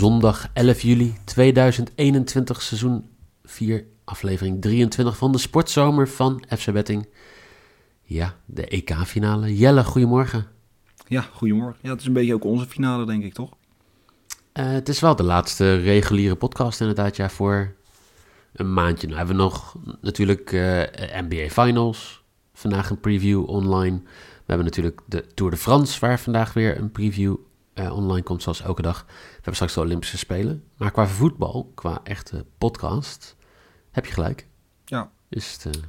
Zondag 0.00 0.48
11 0.52 0.80
juli 0.80 1.14
2021, 1.24 2.62
seizoen 2.62 3.08
4, 3.44 3.84
aflevering 4.04 4.60
23 4.60 5.16
van 5.16 5.32
de 5.32 5.38
sportzomer 5.38 6.08
van 6.08 6.44
FC 6.58 6.72
Betting. 6.72 7.08
Ja, 8.02 8.36
de 8.44 8.66
EK-finale. 8.66 9.56
Jelle, 9.56 9.84
goedemorgen. 9.84 10.46
Ja, 11.06 11.20
goedemorgen. 11.20 11.78
Ja, 11.82 11.90
het 11.90 12.00
is 12.00 12.06
een 12.06 12.12
beetje 12.12 12.34
ook 12.34 12.44
onze 12.44 12.66
finale, 12.66 13.06
denk 13.06 13.24
ik, 13.24 13.34
toch? 13.34 13.50
Uh, 14.52 14.70
het 14.72 14.88
is 14.88 15.00
wel 15.00 15.16
de 15.16 15.22
laatste 15.22 15.74
reguliere 15.74 16.36
podcast 16.36 16.80
inderdaad, 16.80 17.16
ja, 17.16 17.30
voor 17.30 17.74
een 18.52 18.72
maandje. 18.72 19.06
Nou 19.06 19.18
hebben 19.18 19.36
we 19.36 19.42
nog 19.42 19.76
natuurlijk 20.00 20.52
uh, 20.52 20.82
NBA 21.28 21.62
Finals, 21.62 22.22
vandaag 22.52 22.90
een 22.90 23.00
preview 23.00 23.48
online. 23.48 24.00
We 24.06 24.46
hebben 24.46 24.64
natuurlijk 24.64 25.00
de 25.06 25.26
Tour 25.34 25.50
de 25.52 25.58
France, 25.58 26.00
waar 26.00 26.20
vandaag 26.20 26.52
weer 26.52 26.78
een 26.78 26.92
preview 26.92 27.36
uh, 27.84 27.96
online 27.96 28.22
komt, 28.22 28.42
zoals 28.42 28.62
elke 28.62 28.82
dag. 28.82 29.04
We 29.06 29.34
hebben 29.34 29.54
straks 29.54 29.74
de 29.74 29.80
Olympische 29.80 30.18
Spelen. 30.18 30.64
Maar 30.76 30.90
qua 30.90 31.06
voetbal, 31.06 31.72
qua 31.74 32.00
echte 32.04 32.44
podcast, 32.58 33.36
heb 33.90 34.06
je 34.06 34.12
gelijk. 34.12 34.46
Ja. 34.84 35.10
Is 35.28 35.52
het, 35.52 35.76
uh... 35.76 35.82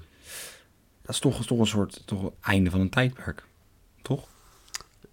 Dat 1.02 1.14
is 1.16 1.20
toch, 1.20 1.46
toch 1.46 1.60
een 1.60 1.68
soort 1.68 2.02
toch 2.06 2.24
een 2.24 2.32
einde 2.42 2.70
van 2.70 2.80
een 2.80 2.90
tijdperk, 2.90 3.44
toch? 4.02 4.28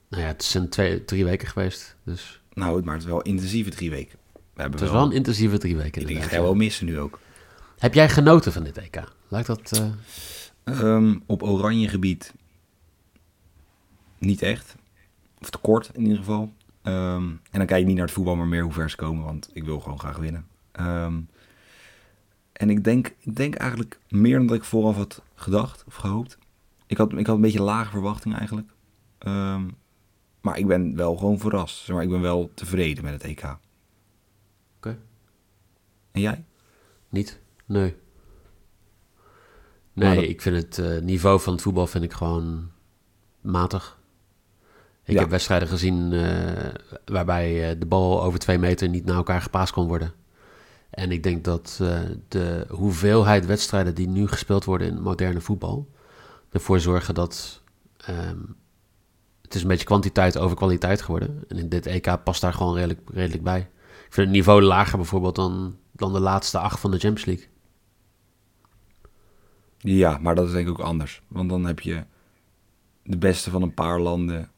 Nou 0.09 0.23
ja, 0.23 0.29
het 0.29 0.45
zijn 0.45 0.69
twee, 0.69 1.05
drie 1.05 1.25
weken 1.25 1.49
geweest, 1.49 1.97
dus... 2.05 2.41
Nou, 2.53 2.85
maar 2.85 2.95
het 2.95 3.03
is 3.03 3.09
wel 3.09 3.23
intensieve 3.23 3.71
drie 3.71 3.91
weken. 3.91 4.19
We 4.33 4.61
hebben 4.61 4.81
het 4.81 4.89
is 4.89 4.95
wel, 4.95 5.05
een 5.05 5.13
intensieve 5.13 5.59
drie 5.59 5.77
weken. 5.77 6.01
Ik 6.03 6.09
denk, 6.09 6.23
ga 6.23 6.37
je 6.37 6.43
wel 6.43 6.55
missen 6.55 6.87
nu 6.87 6.99
ook. 6.99 7.19
Heb 7.79 7.95
jij 7.95 8.09
genoten 8.09 8.53
van 8.53 8.63
dit 8.63 8.79
EK? 8.79 9.05
Lijkt 9.29 9.47
dat... 9.47 9.83
Uh... 10.65 10.81
Um, 10.81 11.23
op 11.27 11.43
oranje 11.43 11.89
gebied 11.89 12.33
niet 14.19 14.43
echt. 14.43 14.75
Of 15.41 15.51
tekort 15.51 15.91
in 15.93 16.03
ieder 16.03 16.19
geval. 16.19 16.53
Um, 16.89 17.41
en 17.51 17.59
dan 17.59 17.67
kijk 17.67 17.81
ik 17.81 17.87
niet 17.87 17.97
naar 17.97 18.05
het 18.05 18.15
voetbal, 18.15 18.37
maar 18.37 18.47
meer 18.47 18.63
hoe 18.63 18.73
ver 18.73 18.91
ze 18.91 18.97
komen, 18.97 19.25
want 19.25 19.51
ik 19.53 19.65
wil 19.65 19.81
gewoon 19.81 19.99
graag 19.99 20.17
winnen. 20.17 20.47
Um, 20.81 21.29
en 22.53 22.71
ik 22.71 22.85
denk, 22.85 23.15
ik 23.19 23.37
denk 23.37 23.55
eigenlijk 23.55 23.99
meer 24.09 24.37
dan 24.37 24.47
dat 24.47 24.57
ik 24.57 24.65
vooraf 24.65 24.97
had 24.97 25.23
gedacht 25.35 25.85
of 25.87 25.95
gehoopt. 25.95 26.39
Ik 26.87 26.97
had, 26.97 27.13
ik 27.13 27.27
had 27.27 27.37
een 27.37 27.43
beetje 27.43 27.63
lage 27.63 27.91
verwachting 27.91 28.37
eigenlijk. 28.37 28.69
Um, 29.27 29.77
maar 30.41 30.59
ik 30.59 30.67
ben 30.67 30.97
wel 30.97 31.17
gewoon 31.17 31.39
verrast. 31.39 31.77
Zeg 31.77 31.95
maar 31.95 32.05
ik 32.05 32.11
ben 32.11 32.21
wel 32.21 32.51
tevreden 32.55 33.05
met 33.05 33.13
het 33.13 33.23
EK. 33.23 33.45
Oké. 33.45 33.59
Okay. 34.77 34.99
En 36.11 36.21
jij? 36.21 36.45
Niet? 37.09 37.41
Nee. 37.67 37.97
Nee, 39.93 40.15
dat... 40.15 40.25
ik 40.25 40.43
vind 40.43 40.57
het 40.57 40.79
uh, 40.79 41.01
niveau 41.01 41.41
van 41.41 41.53
het 41.53 41.63
voetbal 41.63 41.87
vind 41.87 42.05
ik 42.05 42.13
gewoon 42.13 42.71
matig. 43.41 43.98
Ik 45.09 45.15
ja. 45.15 45.21
heb 45.21 45.31
wedstrijden 45.31 45.69
gezien 45.69 46.13
uh, 46.13 46.23
waarbij 47.05 47.71
uh, 47.71 47.81
de 47.81 47.87
bal 47.87 48.23
over 48.23 48.39
twee 48.39 48.59
meter 48.59 48.89
niet 48.89 49.05
naar 49.05 49.17
elkaar 49.17 49.43
gepaast 49.43 49.73
kon 49.73 49.87
worden. 49.87 50.13
En 50.91 51.11
ik 51.11 51.23
denk 51.23 51.45
dat 51.45 51.79
uh, 51.83 51.99
de 52.29 52.67
hoeveelheid 52.69 53.47
wedstrijden 53.47 53.95
die 53.95 54.09
nu 54.09 54.27
gespeeld 54.27 54.65
worden 54.65 54.89
in 54.89 55.03
moderne 55.03 55.41
voetbal 55.41 55.89
ervoor 56.51 56.81
zorgen 56.81 57.15
dat 57.15 57.63
um, 58.09 58.57
het 59.43 59.55
is 59.55 59.63
een 59.63 59.69
beetje 59.69 59.85
kwantiteit 59.85 60.39
over 60.39 60.57
kwaliteit 60.57 61.03
geworden. 61.03 61.45
En 61.49 61.57
in 61.57 61.69
dit 61.69 61.87
EK 61.87 62.23
past 62.25 62.41
daar 62.41 62.55
gewoon 62.55 62.75
redelijk, 62.75 63.01
redelijk 63.13 63.43
bij. 63.43 63.61
Ik 64.07 64.15
vind 64.15 64.27
het 64.27 64.37
niveau 64.37 64.63
lager 64.63 64.99
bijvoorbeeld 64.99 65.37
dan, 65.37 65.77
dan 65.93 66.13
de 66.13 66.21
laatste 66.21 66.59
acht 66.59 66.81
van 66.81 66.91
de 66.91 66.99
Champions 66.99 67.25
League. 67.25 67.47
Ja, 69.79 70.19
maar 70.19 70.35
dat 70.35 70.47
is 70.47 70.53
denk 70.53 70.69
ik 70.69 70.73
ook 70.79 70.87
anders. 70.87 71.23
Want 71.29 71.49
dan 71.49 71.67
heb 71.67 71.81
je 71.81 72.05
de 73.03 73.19
beste 73.19 73.51
van 73.51 73.63
een 73.63 73.75
paar 73.75 74.01
landen 74.01 74.51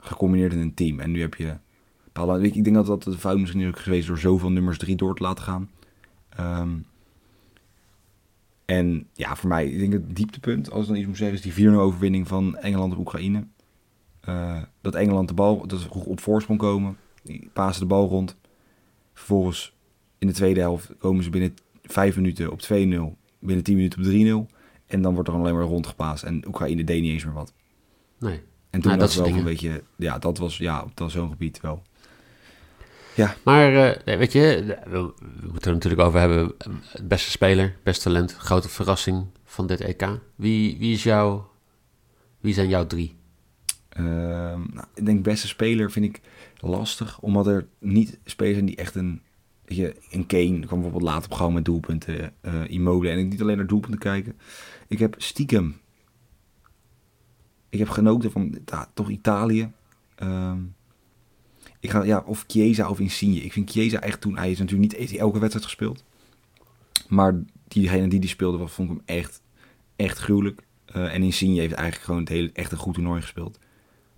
gecombineerd 0.00 0.52
in 0.52 0.58
een 0.58 0.74
team. 0.74 1.00
En 1.00 1.10
nu 1.10 1.20
heb 1.20 1.34
je. 1.34 1.56
Ik 2.40 2.64
denk 2.64 2.76
dat 2.76 2.86
dat 2.86 3.02
de 3.02 3.18
fout 3.18 3.38
misschien 3.38 3.68
ook 3.68 3.78
geweest 3.78 4.06
door 4.06 4.18
zoveel 4.18 4.50
nummers 4.50 4.78
drie 4.78 4.96
door 4.96 5.16
te 5.16 5.22
laten 5.22 5.44
gaan. 5.44 5.70
Um, 6.40 6.86
en 8.64 9.06
ja, 9.12 9.36
voor 9.36 9.48
mij, 9.48 9.66
ik 9.66 9.78
denk 9.78 9.92
het 9.92 10.16
dieptepunt, 10.16 10.70
als 10.70 10.82
ik 10.82 10.88
dan 10.88 10.96
iets 10.96 11.06
moet 11.06 11.16
zeggen, 11.16 11.36
is 11.36 11.54
die 11.54 11.68
4-0 11.68 11.72
overwinning 11.72 12.28
van 12.28 12.56
Engeland 12.56 12.92
op 12.92 12.98
Oekraïne. 12.98 13.44
Uh, 14.28 14.62
dat 14.80 14.94
Engeland 14.94 15.28
de 15.28 15.34
bal, 15.34 15.66
dat 15.66 15.80
ze 15.80 15.90
op 15.90 16.20
voorsprong 16.20 16.58
komen. 16.58 16.96
Die 17.22 17.50
pasen 17.52 17.80
de 17.80 17.86
bal 17.86 18.08
rond. 18.08 18.36
Vervolgens 19.12 19.76
in 20.18 20.26
de 20.26 20.32
tweede 20.32 20.60
helft 20.60 20.92
komen 20.98 21.24
ze 21.24 21.30
binnen 21.30 21.54
5 21.82 22.16
minuten 22.16 22.50
op 22.50 22.60
2-0. 22.62 22.66
Binnen 23.38 23.64
10 23.64 23.76
minuten 23.76 24.38
op 24.38 24.46
3-0. 24.48 24.54
En 24.86 25.02
dan 25.02 25.14
wordt 25.14 25.28
er 25.28 25.34
alleen 25.34 25.54
maar 25.54 25.64
rondgepaast. 25.64 26.24
En 26.24 26.46
Oekraïne 26.46 26.84
deed 26.84 27.02
niet 27.02 27.12
eens 27.12 27.24
meer 27.24 27.34
wat. 27.34 27.52
Nee. 28.18 28.42
En 28.70 28.80
toen 28.80 28.90
nou, 28.90 29.02
was 29.02 29.14
dat 29.14 29.28
wel 29.28 29.36
een 29.36 29.44
beetje... 29.44 29.82
Ja, 29.96 30.18
dat 30.18 30.38
was 30.38 30.58
ja, 30.58 30.82
op 30.82 31.10
zo'n 31.10 31.30
gebied 31.30 31.60
wel. 31.60 31.82
Ja. 33.14 33.36
Maar 33.42 33.72
uh, 33.72 34.16
weet 34.18 34.32
je, 34.32 34.76
we, 34.84 35.12
we 35.40 35.48
moeten 35.50 35.70
er 35.70 35.72
natuurlijk 35.72 36.02
over 36.02 36.20
hebben. 36.20 36.54
Beste 37.02 37.30
speler, 37.30 37.76
beste 37.82 38.02
talent, 38.02 38.36
grote 38.36 38.68
verrassing 38.68 39.26
van 39.44 39.66
dit 39.66 39.80
EK. 39.80 40.08
Wie, 40.34 40.78
wie, 40.78 40.92
is 40.92 41.02
jouw, 41.02 41.50
wie 42.40 42.54
zijn 42.54 42.68
jouw 42.68 42.86
drie? 42.86 43.14
Uh, 43.98 44.04
nou, 44.04 44.84
ik 44.94 45.06
denk 45.06 45.22
beste 45.22 45.48
speler 45.48 45.90
vind 45.90 46.04
ik 46.04 46.20
lastig, 46.56 47.20
omdat 47.20 47.46
er 47.46 47.66
niet 47.78 48.18
spelers 48.24 48.54
zijn 48.54 48.66
die 48.66 48.76
echt 48.76 48.94
een... 48.94 49.20
Je, 49.66 49.96
een 50.10 50.26
Kane 50.26 50.58
kwam 50.58 50.80
bijvoorbeeld 50.80 51.10
later 51.10 51.30
op 51.30 51.36
gewoon 51.36 51.52
met 51.52 51.64
doelpunten, 51.64 52.32
uh, 52.42 52.68
Immobile. 52.68 53.12
En 53.12 53.18
ik 53.18 53.28
niet 53.28 53.40
alleen 53.40 53.56
naar 53.56 53.66
doelpunten 53.66 54.00
kijken. 54.00 54.38
Ik 54.88 54.98
heb 54.98 55.14
stiekem... 55.18 55.79
Ik 57.70 57.78
heb 57.78 57.88
genoten 57.88 58.30
van 58.30 58.58
ja, 58.64 58.90
toch 58.94 59.08
Italië. 59.08 59.72
Um, 60.22 60.74
ik 61.80 61.90
ga, 61.90 62.02
ja, 62.02 62.22
of 62.26 62.44
Chiesa 62.46 62.88
of 62.88 63.00
Insigne. 63.00 63.40
Ik 63.40 63.52
vind 63.52 63.70
Chiesa 63.70 64.00
echt 64.00 64.20
toen... 64.20 64.36
Hij 64.36 64.50
is 64.50 64.58
natuurlijk 64.58 64.98
niet 64.98 65.16
elke 65.16 65.38
wedstrijd 65.38 65.66
gespeeld. 65.66 66.04
Maar 67.08 67.40
diegene 67.68 68.08
die 68.08 68.20
die 68.20 68.28
speelde, 68.28 68.58
was, 68.58 68.72
vond 68.72 68.90
ik 68.90 68.96
hem 68.96 69.16
echt, 69.16 69.42
echt 69.96 70.18
gruwelijk. 70.18 70.62
Uh, 70.96 71.14
en 71.14 71.22
Insigne 71.22 71.60
heeft 71.60 71.74
eigenlijk 71.74 72.04
gewoon 72.04 72.20
het 72.20 72.28
hele, 72.28 72.50
echt 72.52 72.72
een 72.72 72.78
goed 72.78 72.94
toernooi 72.94 73.20
gespeeld. 73.20 73.58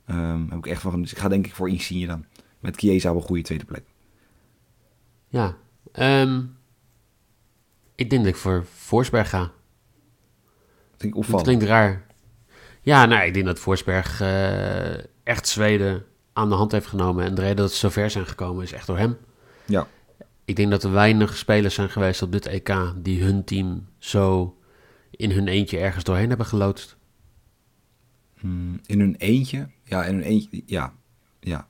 Um, 0.06 0.48
heb 0.48 0.58
ik 0.58 0.66
echt 0.66 0.80
van, 0.80 1.00
dus 1.00 1.12
ik 1.12 1.18
ga 1.18 1.28
denk 1.28 1.46
ik 1.46 1.54
voor 1.54 1.68
Insigne 1.68 2.06
dan. 2.06 2.24
Met 2.60 2.76
Chiesa 2.76 3.08
wel 3.08 3.20
een 3.20 3.26
goede 3.26 3.42
tweede 3.42 3.64
plek. 3.64 3.84
Ja, 5.28 5.56
um, 5.92 6.56
ik 7.94 8.10
denk 8.10 8.24
dat 8.24 8.32
ik 8.32 8.40
voor 8.40 8.64
Forsberg 8.64 9.28
ga. 9.28 9.52
Dat, 10.96 11.26
dat 11.26 11.42
klinkt 11.42 11.64
raar. 11.64 12.06
Ja, 12.82 13.06
nou, 13.06 13.24
ik 13.24 13.34
denk 13.34 13.46
dat 13.46 13.58
Forsberg 13.58 14.20
uh, 14.20 14.94
echt 15.22 15.48
Zweden 15.48 16.04
aan 16.32 16.48
de 16.48 16.54
hand 16.54 16.72
heeft 16.72 16.86
genomen. 16.86 17.24
En 17.24 17.34
de 17.34 17.40
reden 17.40 17.56
dat 17.56 17.72
ze 17.72 17.78
zover 17.78 18.10
zijn 18.10 18.26
gekomen 18.26 18.62
is 18.62 18.72
echt 18.72 18.86
door 18.86 18.98
hem. 18.98 19.16
Ja. 19.64 19.86
Ik 20.44 20.56
denk 20.56 20.70
dat 20.70 20.84
er 20.84 20.92
weinig 20.92 21.36
spelers 21.36 21.74
zijn 21.74 21.90
geweest 21.90 22.22
op 22.22 22.32
dit 22.32 22.46
EK 22.46 22.92
die 22.96 23.22
hun 23.22 23.44
team 23.44 23.86
zo 23.98 24.56
in 25.10 25.30
hun 25.30 25.48
eentje 25.48 25.78
ergens 25.78 26.04
doorheen 26.04 26.28
hebben 26.28 26.46
geloodst. 26.46 26.96
Hmm, 28.38 28.80
in 28.86 29.00
hun 29.00 29.14
eentje? 29.16 29.68
Ja, 29.84 30.04
in 30.04 30.14
hun 30.14 30.22
eentje, 30.22 30.62
ja. 30.66 30.94
ja. 31.40 31.68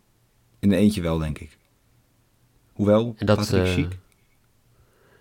In 0.58 0.72
een 0.72 0.78
eentje 0.78 1.02
wel, 1.02 1.18
denk 1.18 1.38
ik. 1.38 1.58
Hoewel, 2.72 3.14
en 3.18 3.26
dat, 3.26 3.52
uh, 3.52 3.64
chic. 3.64 3.98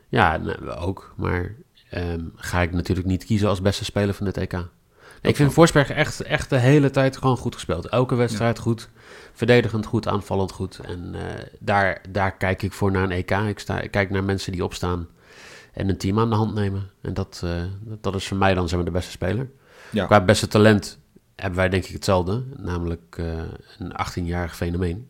Ja, 0.10 0.38
nou, 0.38 0.70
ook. 0.70 1.14
Maar 1.18 1.56
um, 1.94 2.32
ga 2.36 2.62
ik 2.62 2.72
natuurlijk 2.72 3.08
niet 3.08 3.26
kiezen 3.26 3.50
als 3.50 3.62
beste 3.62 3.86
speler 3.86 4.14
van 4.14 4.26
dit 4.26 4.38
EK. 4.38 4.68
Ik 5.22 5.36
vind 5.36 5.54
Forsberg 5.54 5.90
echt, 5.90 6.22
echt 6.22 6.50
de 6.50 6.58
hele 6.58 6.90
tijd 6.90 7.18
gewoon 7.18 7.38
goed 7.38 7.54
gespeeld. 7.54 7.86
Elke 7.86 8.16
wedstrijd 8.16 8.58
ja. 8.58 8.64
goed. 8.64 8.90
Verdedigend 9.34 9.86
goed, 9.86 10.08
aanvallend 10.08 10.52
goed. 10.52 10.80
En 10.80 11.12
uh, 11.16 11.22
daar, 11.60 12.02
daar 12.10 12.38
kijk 12.38 12.62
ik 12.62 12.74
voor 12.74 12.92
naar 12.92 13.04
een 13.04 13.12
EK. 13.12 13.32
Ik, 13.32 13.60
sta, 13.60 13.80
ik 13.80 13.92
kijk 13.92 14.10
naar 14.10 14.24
mensen 14.24 14.52
die 14.52 14.64
opstaan 14.64 15.08
en 15.74 15.90
een 15.90 15.98
team 15.98 16.20
aan 16.20 16.30
de 16.30 16.36
hand 16.36 16.54
nemen. 16.54 16.90
En 17.02 17.14
dat, 17.14 17.42
uh, 17.44 17.64
dat 18.02 18.16
is 18.16 18.28
voor 18.28 18.38
mij 18.38 18.54
dan 18.54 18.68
zeg 18.68 18.76
maar, 18.76 18.86
de 18.86 18.92
beste 18.92 19.12
speler. 19.12 19.50
Ja. 19.92 20.06
Qua 20.06 20.22
beste 20.22 20.48
talent 20.48 21.00
hebben 21.36 21.60
wij 21.60 21.70
denk 21.70 21.86
ik 21.86 21.94
hetzelfde. 21.94 22.44
Namelijk 22.58 23.18
uh, 23.20 23.44
een 23.78 23.92
18-jarig 23.92 24.56
fenomeen. 24.56 25.08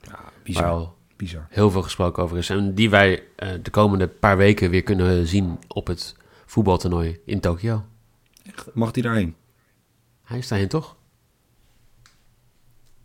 Ja, 0.00 0.18
bizar. 0.42 0.62
Waar 0.62 0.72
al 0.72 0.96
bizar. 1.16 1.46
heel 1.50 1.70
veel 1.70 1.82
gesproken 1.82 2.22
over 2.22 2.36
is. 2.36 2.50
En 2.50 2.74
die 2.74 2.90
wij 2.90 3.22
de 3.62 3.70
komende 3.70 4.08
paar 4.08 4.36
weken 4.36 4.70
weer 4.70 4.82
kunnen 4.82 5.26
zien 5.26 5.58
op 5.68 5.86
het 5.86 6.16
voetbaltoernooi 6.46 7.20
in 7.24 7.40
Tokio. 7.40 7.84
Echt? 8.42 8.74
Mag 8.74 8.92
hij 8.94 9.02
daarheen? 9.02 9.34
Hij 10.22 10.38
is 10.38 10.48
daarheen, 10.48 10.68
toch? 10.68 10.96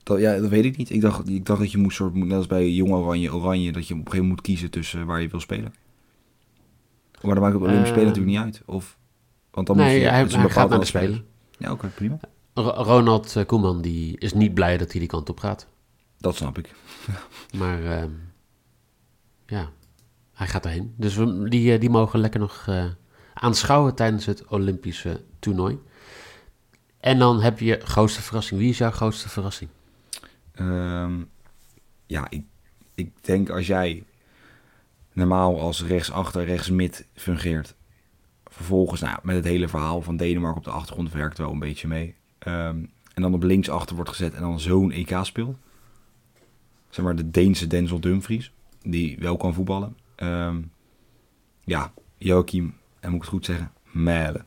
Dat, 0.03 0.19
ja, 0.19 0.37
dat 0.39 0.49
weet 0.49 0.65
ik 0.65 0.77
niet. 0.77 0.89
Ik 0.89 1.01
dacht, 1.01 1.29
ik 1.29 1.45
dacht 1.45 1.59
dat 1.59 1.71
je 1.71 1.77
moest 1.77 1.95
soort, 1.95 2.13
net 2.13 2.31
als 2.37 2.47
bij 2.47 2.71
Jong 2.71 2.91
Oranje, 2.91 3.33
Oranje, 3.33 3.71
dat 3.71 3.87
je 3.87 3.93
op 3.93 3.99
een 3.99 4.05
gegeven 4.05 4.27
moment 4.27 4.29
moet 4.29 4.41
kiezen 4.41 4.69
tussen 4.69 5.05
waar 5.05 5.21
je 5.21 5.27
wil 5.27 5.39
spelen. 5.39 5.73
Maar 7.21 7.33
dan 7.33 7.43
maakt 7.43 7.53
het 7.53 7.61
op 7.63 7.67
Olympische 7.67 7.93
Spelen 7.93 8.09
Eh, 8.09 8.15
natuurlijk 8.15 8.45
niet 8.45 8.55
uit. 8.55 8.63
Of, 8.65 8.97
want 9.51 9.67
dan 9.67 9.77
nee, 9.77 9.85
moet 9.85 10.01
je, 10.01 10.07
hij, 10.07 10.17
hij 10.19 10.27
bepaald 10.27 10.51
gaat 10.51 10.69
naar 10.69 10.79
de 10.79 10.85
Spelen. 10.85 11.25
Ja, 11.57 11.71
oké, 11.71 11.87
prima. 11.87 12.19
Ro- 12.53 12.83
Ronald 12.83 13.35
eh, 13.35 13.45
Koeman 13.45 13.81
die 13.81 14.17
is 14.19 14.33
niet 14.33 14.53
blij 14.53 14.77
dat 14.77 14.91
hij 14.91 14.99
die 14.99 15.09
kant 15.09 15.29
op 15.29 15.39
gaat. 15.39 15.67
Dat 16.17 16.35
snap 16.35 16.57
ik. 16.57 16.75
Maar 17.59 17.83
ehm, 17.85 18.11
ja, 19.45 19.69
hij 20.33 20.47
gaat 20.47 20.63
daarheen. 20.63 20.93
Dus 20.97 21.15
we, 21.15 21.49
die, 21.49 21.73
eh, 21.73 21.79
die 21.79 21.89
mogen 21.89 22.19
lekker 22.19 22.39
nog 22.39 22.65
eh, 22.67 22.85
aanschouwen 23.39 23.95
tijdens 23.95 24.25
het 24.25 24.47
Olympische 24.47 25.21
toernooi. 25.39 25.79
En 26.99 27.19
dan 27.19 27.41
heb 27.41 27.59
je 27.59 27.79
grootste 27.83 28.21
verrassing. 28.21 28.59
Wie 28.59 28.69
is 28.69 28.77
jouw 28.77 28.91
grootste 28.91 29.29
verrassing? 29.29 29.69
Ehm, 30.51 31.23
ja, 32.05 32.27
ik, 32.29 32.43
ik 32.95 33.11
denk 33.21 33.49
als 33.49 33.67
jij 33.67 34.03
normaal 35.13 35.59
als 35.59 35.83
rechtsachter, 35.83 36.45
rechtsmid 36.45 37.07
fungeert. 37.13 37.75
Vervolgens, 38.45 39.01
nou, 39.01 39.19
met 39.23 39.35
het 39.35 39.45
hele 39.45 39.67
verhaal 39.67 40.01
van 40.01 40.17
Denemarken 40.17 40.57
op 40.57 40.63
de 40.63 40.71
achtergrond 40.71 41.11
werkt 41.11 41.37
wel 41.37 41.51
een 41.51 41.59
beetje 41.59 41.87
mee. 41.87 42.15
Ehm, 42.39 42.85
en 43.13 43.21
dan 43.21 43.33
op 43.33 43.43
linksachter 43.43 43.95
wordt 43.95 44.09
gezet 44.09 44.33
en 44.33 44.41
dan 44.41 44.59
zo'n 44.59 44.91
EK 44.91 45.17
speelt. 45.21 45.57
Zeg 46.89 47.05
maar 47.05 47.15
de 47.15 47.31
Deense 47.31 47.67
Denzel 47.67 47.99
Dumfries, 47.99 48.51
die 48.81 49.17
wel 49.19 49.37
kan 49.37 49.53
voetballen. 49.53 49.97
Ehm, 50.15 50.61
ja, 51.63 51.93
Joachim, 52.17 52.73
en 52.99 53.09
moet 53.09 53.15
ik 53.17 53.21
het 53.21 53.29
goed 53.29 53.45
zeggen, 53.45 53.71
Melle. 53.91 54.45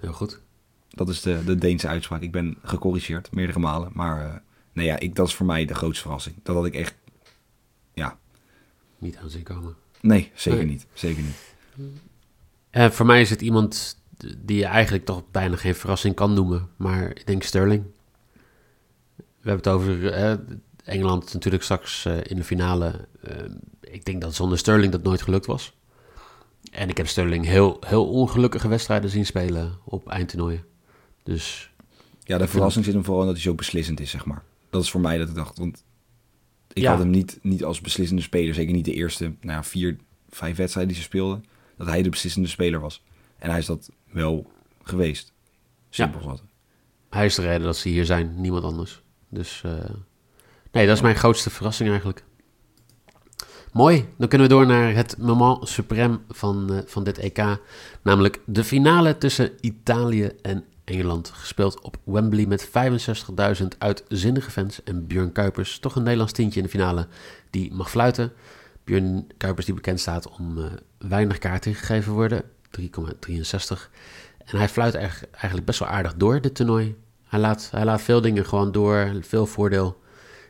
Heel 0.00 0.12
goed. 0.12 0.40
Dat 0.88 1.08
is 1.08 1.20
de, 1.20 1.44
de 1.44 1.54
Deense 1.56 1.88
uitspraak. 1.88 2.20
Ik 2.22 2.32
ben 2.32 2.56
gecorrigeerd 2.62 3.32
meerdere 3.32 3.58
malen. 3.58 3.90
Maar 3.94 4.26
eh, 4.26 4.34
nee, 4.72 4.86
ja, 4.86 4.98
ik, 4.98 5.14
dat 5.14 5.26
is 5.28 5.34
voor 5.34 5.46
mij 5.46 5.64
de 5.64 5.74
grootste 5.74 6.02
verrassing. 6.02 6.36
Dat 6.42 6.56
had 6.56 6.66
ik 6.66 6.74
echt... 6.74 6.94
Ja, 7.94 8.18
Niet 8.98 9.16
aan 9.16 9.30
zien 9.30 9.42
komen. 9.42 9.74
nee, 10.00 10.30
zeker 10.34 10.58
Nee. 10.58 10.68
niet. 10.68 10.86
Zeker 10.92 11.22
niet. 11.22 11.54
Eh, 12.70 12.90
voor 12.90 13.06
mij 13.06 13.20
is 13.20 13.30
het 13.30 13.40
iemand 13.42 13.98
die 14.38 14.56
je 14.56 14.64
eigenlijk 14.64 15.04
toch 15.04 15.22
bijna 15.30 15.56
geen 15.56 15.74
verrassing 15.74 16.14
kan 16.14 16.32
noemen. 16.34 16.68
Maar 16.76 17.10
ik 17.10 17.26
denk 17.26 17.42
Sterling. 17.42 17.84
We 19.16 19.50
hebben 19.50 19.72
het 19.72 19.80
over 19.80 20.12
eh, 20.12 20.34
Engeland 20.84 21.32
natuurlijk 21.32 21.62
straks 21.62 22.06
in 22.06 22.36
de 22.36 22.44
finale. 22.44 23.08
Ik 23.80 24.04
denk 24.04 24.20
dat 24.20 24.34
zonder 24.34 24.58
Sterling 24.58 24.92
dat 24.92 25.02
nooit 25.02 25.22
gelukt 25.22 25.46
was. 25.46 25.74
En 26.74 26.88
ik 26.88 26.96
heb 26.96 27.08
Sterling 27.08 27.44
heel, 27.44 27.76
heel 27.86 28.08
ongelukkige 28.08 28.68
wedstrijden 28.68 29.10
zien 29.10 29.26
spelen 29.26 29.78
op 29.84 30.08
eindtoernooien. 30.08 30.64
Dus 31.22 31.70
Ja, 32.24 32.38
de 32.38 32.48
verrassing 32.48 32.84
zit 32.84 32.94
hem 32.94 33.04
vooral 33.04 33.20
in 33.22 33.26
dat 33.28 33.36
hij 33.36 33.44
zo 33.44 33.54
beslissend 33.54 34.00
is, 34.00 34.10
zeg 34.10 34.24
maar. 34.24 34.42
Dat 34.70 34.82
is 34.82 34.90
voor 34.90 35.00
mij 35.00 35.18
dat 35.18 35.28
ik 35.28 35.34
dacht, 35.34 35.58
want 35.58 35.84
ik 36.72 36.82
Ja. 36.82 36.90
had 36.90 36.98
hem 36.98 37.10
niet, 37.10 37.38
niet 37.42 37.64
als 37.64 37.80
beslissende 37.80 38.22
speler. 38.22 38.54
Zeker 38.54 38.72
niet 38.74 38.84
de 38.84 38.92
eerste 38.94 39.24
nou 39.24 39.36
ja, 39.56 39.64
vier, 39.64 39.96
vijf 40.28 40.56
wedstrijden 40.56 40.92
die 40.92 41.02
ze 41.02 41.08
speelden. 41.08 41.44
Dat 41.76 41.86
hij 41.86 42.02
de 42.02 42.08
beslissende 42.10 42.48
speler 42.48 42.80
was. 42.80 43.02
En 43.38 43.50
hij 43.50 43.58
is 43.58 43.66
dat 43.66 43.90
wel 44.12 44.50
geweest. 44.82 45.32
Simpel 45.90 46.20
zat. 46.20 46.42
hij 47.10 47.24
is 47.26 47.34
de 47.34 47.42
reden 47.42 47.62
dat 47.62 47.76
ze 47.76 47.88
hier 47.88 48.04
zijn, 48.04 48.40
niemand 48.40 48.64
anders. 48.64 49.02
Dus 49.28 49.62
eh, 49.64 49.72
nee, 50.72 50.86
dat 50.86 50.96
is 50.96 51.02
mijn 51.02 51.16
grootste 51.16 51.50
verrassing 51.50 51.88
eigenlijk. 51.88 52.24
Mooi, 53.74 54.08
dan 54.18 54.28
kunnen 54.28 54.48
we 54.48 54.54
door 54.54 54.66
naar 54.66 54.94
het 54.94 55.18
moment 55.18 55.68
suprême 55.68 56.18
van, 56.28 56.72
eh, 56.72 56.78
van 56.86 57.04
dit 57.04 57.18
EK. 57.18 57.58
Namelijk 58.02 58.40
de 58.46 58.64
finale 58.64 59.18
tussen 59.18 59.50
Italië 59.60 60.30
en 60.42 60.64
Engeland. 60.84 61.28
Gespeeld 61.28 61.80
op 61.80 61.96
Wembley 62.04 62.46
met 62.46 62.64
65.000 62.64 63.78
uitzinnige 63.78 64.50
fans. 64.50 64.82
En 64.82 65.06
Björn 65.06 65.32
Kuipers, 65.32 65.78
toch 65.78 65.96
een 65.96 66.02
Nederlands 66.02 66.32
tientje 66.32 66.60
in 66.60 66.64
de 66.64 66.70
finale, 66.70 67.06
die 67.50 67.72
mag 67.72 67.90
fluiten. 67.90 68.32
Björn 68.84 69.26
Kuipers 69.36 69.66
die 69.66 69.74
bekend 69.74 70.00
staat 70.00 70.28
om 70.28 70.58
eh, 70.58 70.64
weinig 70.98 71.38
kaarten 71.38 71.74
gegeven 71.74 72.12
worden. 72.12 72.42
3,63. 72.70 73.90
En 74.44 74.58
hij 74.58 74.68
fluit 74.68 74.94
eigenlijk 74.94 75.64
best 75.64 75.78
wel 75.78 75.88
aardig 75.88 76.14
door 76.14 76.40
dit 76.40 76.54
toernooi. 76.54 76.96
Hij 77.24 77.40
laat, 77.40 77.68
hij 77.70 77.84
laat 77.84 78.02
veel 78.02 78.20
dingen 78.20 78.46
gewoon 78.46 78.72
door, 78.72 79.12
veel 79.20 79.46
voordeel. 79.46 80.02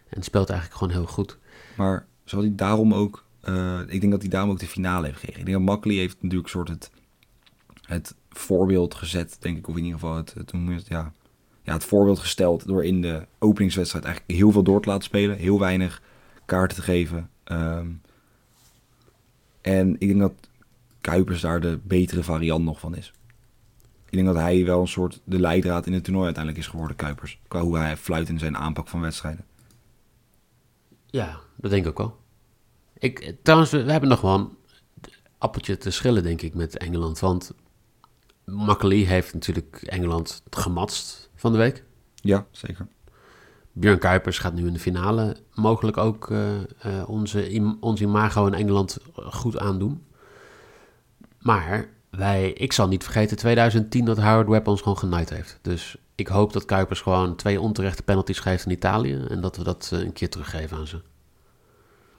En 0.08 0.22
speelt 0.22 0.50
eigenlijk 0.50 0.78
gewoon 0.78 0.94
heel 0.94 1.12
goed. 1.12 1.38
Maar 1.76 2.06
zal 2.24 2.40
hij 2.40 2.54
daarom 2.54 2.94
ook... 2.94 3.24
eh, 3.40 3.80
ik 3.86 4.00
denk 4.00 4.12
dat 4.12 4.20
hij 4.20 4.30
daarom 4.30 4.50
ook 4.50 4.58
de 4.58 4.66
finale 4.66 5.06
heeft 5.06 5.18
gekregen. 5.18 5.40
Ik 5.40 5.46
denk 5.46 5.58
dat 5.58 5.66
Makkely 5.66 5.96
heeft 5.96 6.16
natuurlijk 6.20 6.50
soort 6.50 6.68
het, 6.68 6.90
het 7.82 8.14
voorbeeld 8.30 8.94
gezet, 8.94 9.36
denk 9.40 9.56
ik. 9.56 9.68
Of 9.68 9.76
in 9.76 9.84
ieder 9.84 9.98
geval 9.98 10.16
het, 10.16 10.34
het, 10.34 10.52
het, 10.52 10.86
ja, 10.88 11.12
ja, 11.62 11.72
het 11.72 11.84
voorbeeld 11.84 12.18
gesteld 12.18 12.66
door 12.66 12.84
in 12.84 13.00
de 13.00 13.26
openingswedstrijd 13.38 14.04
eigenlijk 14.04 14.38
heel 14.38 14.52
veel 14.52 14.62
door 14.62 14.82
te 14.82 14.88
laten 14.88 15.04
spelen. 15.04 15.36
Heel 15.36 15.58
weinig 15.58 16.02
kaarten 16.44 16.76
te 16.76 16.82
geven. 16.82 17.30
Ehm, 17.44 17.88
en 19.60 19.94
ik 19.98 20.08
denk 20.08 20.20
dat 20.20 20.32
Kuipers 21.00 21.40
daar 21.40 21.60
de 21.60 21.78
betere 21.82 22.22
variant 22.22 22.64
nog 22.64 22.80
van 22.80 22.96
is. 22.96 23.12
Ik 24.04 24.20
denk 24.20 24.26
dat 24.26 24.36
hij 24.44 24.64
wel 24.64 24.80
een 24.80 24.88
soort 24.88 25.20
de 25.24 25.40
leidraad 25.40 25.86
in 25.86 25.92
het 25.92 26.04
toernooi 26.04 26.24
uiteindelijk 26.24 26.64
is 26.64 26.70
geworden, 26.70 26.96
Kuipers. 26.96 27.40
Qua 27.48 27.60
hoe 27.60 27.76
hij 27.76 27.96
fluit 27.96 28.28
in 28.28 28.38
zijn 28.38 28.56
aanpak 28.56 28.88
van 28.88 29.00
wedstrijden. 29.00 29.44
Ja, 31.14 31.40
dat 31.56 31.70
denk 31.70 31.82
ik 31.84 31.90
ook 31.90 31.98
wel. 31.98 32.16
Ik, 32.98 33.18
eh, 33.20 33.32
trouwens, 33.42 33.70
we, 33.70 33.84
we 33.84 33.90
hebben 33.90 34.08
nog 34.08 34.20
wel 34.20 34.34
een 34.34 34.56
appeltje 35.38 35.76
te 35.76 35.90
schillen, 35.90 36.22
denk 36.22 36.42
ik, 36.42 36.54
met 36.54 36.78
Engeland. 36.78 37.18
Want 37.18 37.52
Makkely 38.44 39.02
heeft 39.02 39.34
natuurlijk 39.34 39.82
Engeland 39.82 40.42
gematst 40.50 41.30
van 41.34 41.52
de 41.52 41.58
week. 41.58 41.84
Ja, 42.14 42.46
zeker. 42.50 42.86
Björn 43.72 43.98
Kuipers 43.98 44.38
gaat 44.38 44.54
nu 44.54 44.66
in 44.66 44.72
de 44.72 44.78
finale 44.78 45.36
mogelijk 45.54 45.96
ook 45.96 46.30
eh, 46.30 46.56
eh, 46.60 47.08
onze, 47.08 47.48
im- 47.50 47.76
ons 47.80 48.00
imago 48.00 48.46
in 48.46 48.54
Engeland 48.54 48.98
goed 49.14 49.58
aandoen. 49.58 50.04
Maar 51.38 51.88
wij, 52.10 52.52
ik 52.52 52.72
zal 52.72 52.88
niet 52.88 53.04
vergeten 53.04 53.36
2010 53.36 54.04
dat 54.04 54.16
Howard 54.16 54.48
Webb 54.48 54.66
ons 54.68 54.80
gewoon 54.80 54.98
genaaid 54.98 55.30
heeft. 55.30 55.58
Dus 55.62 55.96
ik 56.14 56.26
hoop 56.26 56.52
dat 56.52 56.64
Kuipers 56.64 57.00
gewoon 57.00 57.36
twee 57.36 57.60
onterechte 57.60 58.02
penalties 58.02 58.38
geeft 58.38 58.64
in 58.64 58.70
Italië. 58.70 59.24
En 59.28 59.40
dat 59.40 59.56
we 59.56 59.64
dat 59.64 59.90
eh, 59.92 59.98
een 59.98 60.12
keer 60.12 60.28
teruggeven 60.28 60.76
aan 60.76 60.86
ze. 60.86 61.00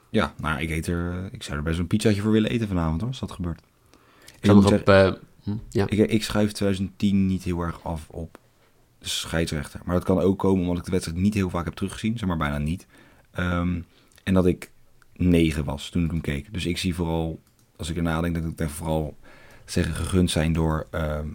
Ja, 0.09 0.33
nou, 0.37 0.59
ik, 0.59 0.69
eet 0.69 0.87
er, 0.87 1.11
eh, 1.11 1.33
ik 1.33 1.43
zou 1.43 1.57
er 1.57 1.63
best 1.63 1.79
een 1.79 1.87
pizzaatje 1.87 2.21
voor 2.21 2.31
willen 2.31 2.49
eten 2.49 2.67
vanavond 2.67 3.01
hoor, 3.01 3.09
als 3.09 3.19
dat 3.19 3.31
gebeurt. 3.31 3.61
Ik, 4.39 4.53
nog 4.53 4.63
op... 4.63 4.67
zeggen, 4.67 5.05
eh, 5.05 5.13
hm, 5.43 5.57
ja. 5.69 5.85
ik, 5.87 6.09
ik 6.09 6.23
schuif 6.23 6.51
2010 6.51 7.25
niet 7.25 7.43
heel 7.43 7.61
erg 7.61 7.83
af 7.83 8.09
op 8.09 8.37
de 8.99 9.07
scheidsrechter. 9.07 9.79
Maar 9.85 9.95
dat 9.95 10.03
kan 10.03 10.19
ook 10.19 10.39
komen 10.39 10.61
omdat 10.61 10.77
ik 10.77 10.85
de 10.85 10.91
wedstrijd 10.91 11.19
niet 11.19 11.33
heel 11.33 11.49
vaak 11.49 11.65
heb 11.65 11.73
teruggezien, 11.73 12.17
zeg 12.17 12.27
maar 12.27 12.37
bijna 12.37 12.57
niet. 12.57 12.87
Ehm, 13.31 13.81
en 14.23 14.33
dat 14.33 14.45
ik 14.45 14.71
9 15.13 15.65
was 15.65 15.89
toen 15.89 16.03
ik 16.03 16.11
hem 16.11 16.21
keek. 16.21 16.53
Dus 16.53 16.65
ik 16.65 16.77
zie 16.77 16.95
vooral, 16.95 17.41
als 17.75 17.89
ik 17.89 17.95
erna 17.95 18.21
denk, 18.21 18.35
dat 18.35 18.43
ik 18.43 18.57
denk 18.57 18.69
vooral 18.69 19.17
zeggen 19.65 19.93
gegund 19.93 20.31
zijn 20.31 20.53
door 20.53 20.87
ehm 20.91 21.27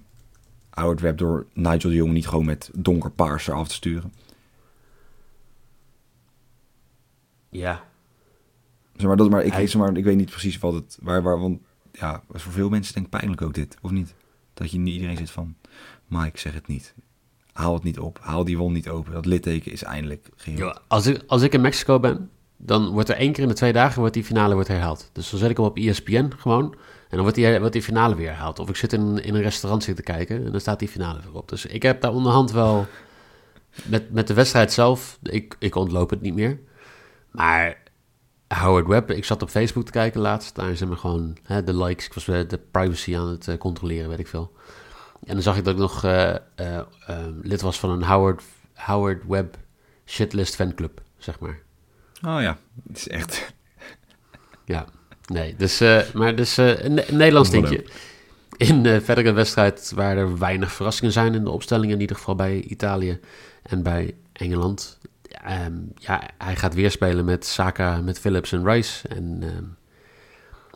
Howard 0.71 1.01
Webb, 1.01 1.19
door 1.19 1.47
Nigel 1.53 1.91
de 1.91 1.97
Jong 1.97 2.13
niet 2.13 2.29
gewoon 2.29 2.45
met 2.45 2.71
donkerpaars 2.75 3.47
eraf 3.49 3.69
te 3.69 3.75
sturen. 3.75 4.13
ja, 7.49 7.85
Zeg 8.97 9.07
maar, 9.09 9.17
dat, 9.17 9.31
maar, 9.31 9.45
ik, 9.45 9.53
Hij- 9.53 9.67
zeg 9.67 9.81
maar 9.81 9.97
ik 9.97 10.05
weet 10.05 10.17
niet 10.17 10.31
precies 10.31 10.59
wat 10.59 10.73
het... 10.73 10.99
Waar, 11.03 11.23
waar, 11.23 11.41
want 11.41 11.61
ja, 11.93 12.23
is 12.33 12.43
voor 12.43 12.53
veel 12.53 12.69
mensen 12.69 12.95
denk 12.95 13.07
ik 13.07 13.13
pijnlijk 13.13 13.43
ook 13.43 13.55
dit, 13.55 13.77
of 13.83 13.91
niet? 13.91 14.15
Dat 14.55 14.71
je 14.71 14.79
niet 14.79 14.95
iedereen 14.95 15.17
zit 15.17 15.31
van... 15.31 15.55
Mike, 16.07 16.39
zeg 16.39 16.55
het 16.55 16.67
niet. 16.67 16.95
Haal 17.53 17.75
het 17.75 17.83
niet 17.83 17.99
op. 17.99 18.19
Haal 18.21 18.45
die 18.45 18.59
wond 18.59 18.75
niet 18.75 18.89
open. 18.89 19.13
Dat 19.13 19.27
litteken 19.27 19.73
is 19.73 19.83
eindelijk 19.83 20.29
geheel. 20.37 20.59
Yo, 20.59 20.73
als, 20.89 21.07
ik, 21.07 21.23
als 21.27 21.43
ik 21.43 21.53
in 21.53 21.61
Mexico 21.61 22.01
ben, 22.01 22.31
dan 22.63 22.89
wordt 22.89 23.09
er 23.09 23.17
één 23.17 23.33
keer 23.33 23.43
in 23.43 23.49
de 23.49 23.55
twee 23.55 23.73
dagen 23.73 23.99
wordt 23.99 24.15
die 24.15 24.25
finale 24.25 24.55
wordt 24.55 24.69
herhaald. 24.69 25.11
Dus 25.13 25.31
dan 25.31 25.39
zet 25.39 25.51
ik 25.51 25.57
hem 25.57 25.67
op 25.67 25.77
ESPN 25.77 26.31
gewoon. 26.39 26.75
En 27.09 27.17
dan 27.17 27.21
wordt 27.21 27.35
die, 27.35 27.59
wordt 27.59 27.73
die 27.73 27.83
finale 27.83 28.15
weer 28.15 28.29
herhaald. 28.29 28.59
Of 28.59 28.69
ik 28.69 28.77
zit 28.77 28.93
in, 28.93 29.23
in 29.23 29.35
een 29.35 29.43
restaurant 29.43 29.85
zitten 29.85 30.05
kijken 30.05 30.45
en 30.45 30.51
dan 30.51 30.61
staat 30.61 30.79
die 30.79 30.89
finale 30.89 31.21
weer 31.21 31.35
op. 31.35 31.49
Dus 31.49 31.67
ik 31.67 31.83
heb 31.83 32.01
daar 32.01 32.13
onderhand 32.13 32.53
wel... 32.53 32.87
Met, 33.85 34.13
met 34.13 34.27
de 34.27 34.35
wedstrijd 34.35 34.73
zelf, 34.73 35.19
ik, 35.23 35.57
ik 35.59 35.75
ontloop 35.75 36.11
het 36.11 36.21
niet 36.21 36.35
meer. 36.35 36.59
Maar 37.31 37.83
Howard 38.49 38.87
Webb, 38.87 39.11
ik 39.11 39.25
zat 39.25 39.43
op 39.43 39.51
Facebook 39.51 39.85
te 39.85 39.93
kijken 39.93 40.21
laatst. 40.21 40.55
Daar 40.55 40.77
zijn 40.77 40.91
we 40.91 40.97
gewoon 40.97 41.37
hè, 41.43 41.65
de 41.65 41.77
likes, 41.77 42.07
ik 42.07 42.15
was 42.15 42.25
de 42.25 42.61
privacy 42.71 43.17
aan 43.17 43.29
het 43.29 43.49
eh, 43.49 43.59
controleren, 43.59 44.09
weet 44.09 44.19
ik 44.19 44.29
veel. 44.29 44.53
En 45.25 45.35
dan 45.35 45.43
zag 45.43 45.57
ik 45.57 45.65
dat 45.65 45.75
ik 45.75 45.81
nog 45.81 46.05
eh, 46.05 46.35
eh, 46.35 46.81
lid 47.43 47.61
was 47.61 47.79
van 47.79 47.91
een 47.91 48.03
Howard, 48.03 48.43
Howard 48.75 49.23
Webb 49.27 49.57
shitlist 50.05 50.55
fanclub, 50.55 51.03
zeg 51.19 51.39
maar. 51.39 51.63
Oh 52.23 52.41
ja, 52.41 52.59
het 52.89 52.97
is 52.97 53.09
echt... 53.09 53.53
Ja, 54.65 54.87
nee, 55.27 55.55
dus, 55.57 55.81
eh, 55.81 56.01
maar 56.15 56.37
dus 56.37 56.59
eh, 56.59 56.85
een, 56.85 57.09
een 57.09 57.17
Nederlands 57.17 57.51
tintje. 57.51 57.85
In 58.57 58.83
de 58.83 59.01
verdere 59.01 59.33
wedstrijd 59.33 59.93
waar 59.95 60.17
er 60.17 60.39
weinig 60.39 60.73
verrassingen 60.73 61.13
zijn 61.13 61.35
in 61.35 61.45
de 61.45 61.51
opstelling, 61.51 61.93
in 61.93 62.01
ieder 62.01 62.17
geval 62.17 62.35
bij 62.35 62.61
Italië 62.61 63.21
en 63.63 63.83
bij 63.83 64.15
Engeland. 64.33 64.99
Ehm, 65.31 65.75
ja, 65.95 66.31
hij 66.39 66.57
gaat 66.57 66.75
weer 66.75 66.91
spelen 66.91 67.25
met 67.25 67.47
Saka, 67.47 68.01
met 68.01 68.19
Phillips 68.19 68.53
en 68.53 68.65
Rice. 68.65 69.09
En 69.09 69.39
ehm, 69.43 69.65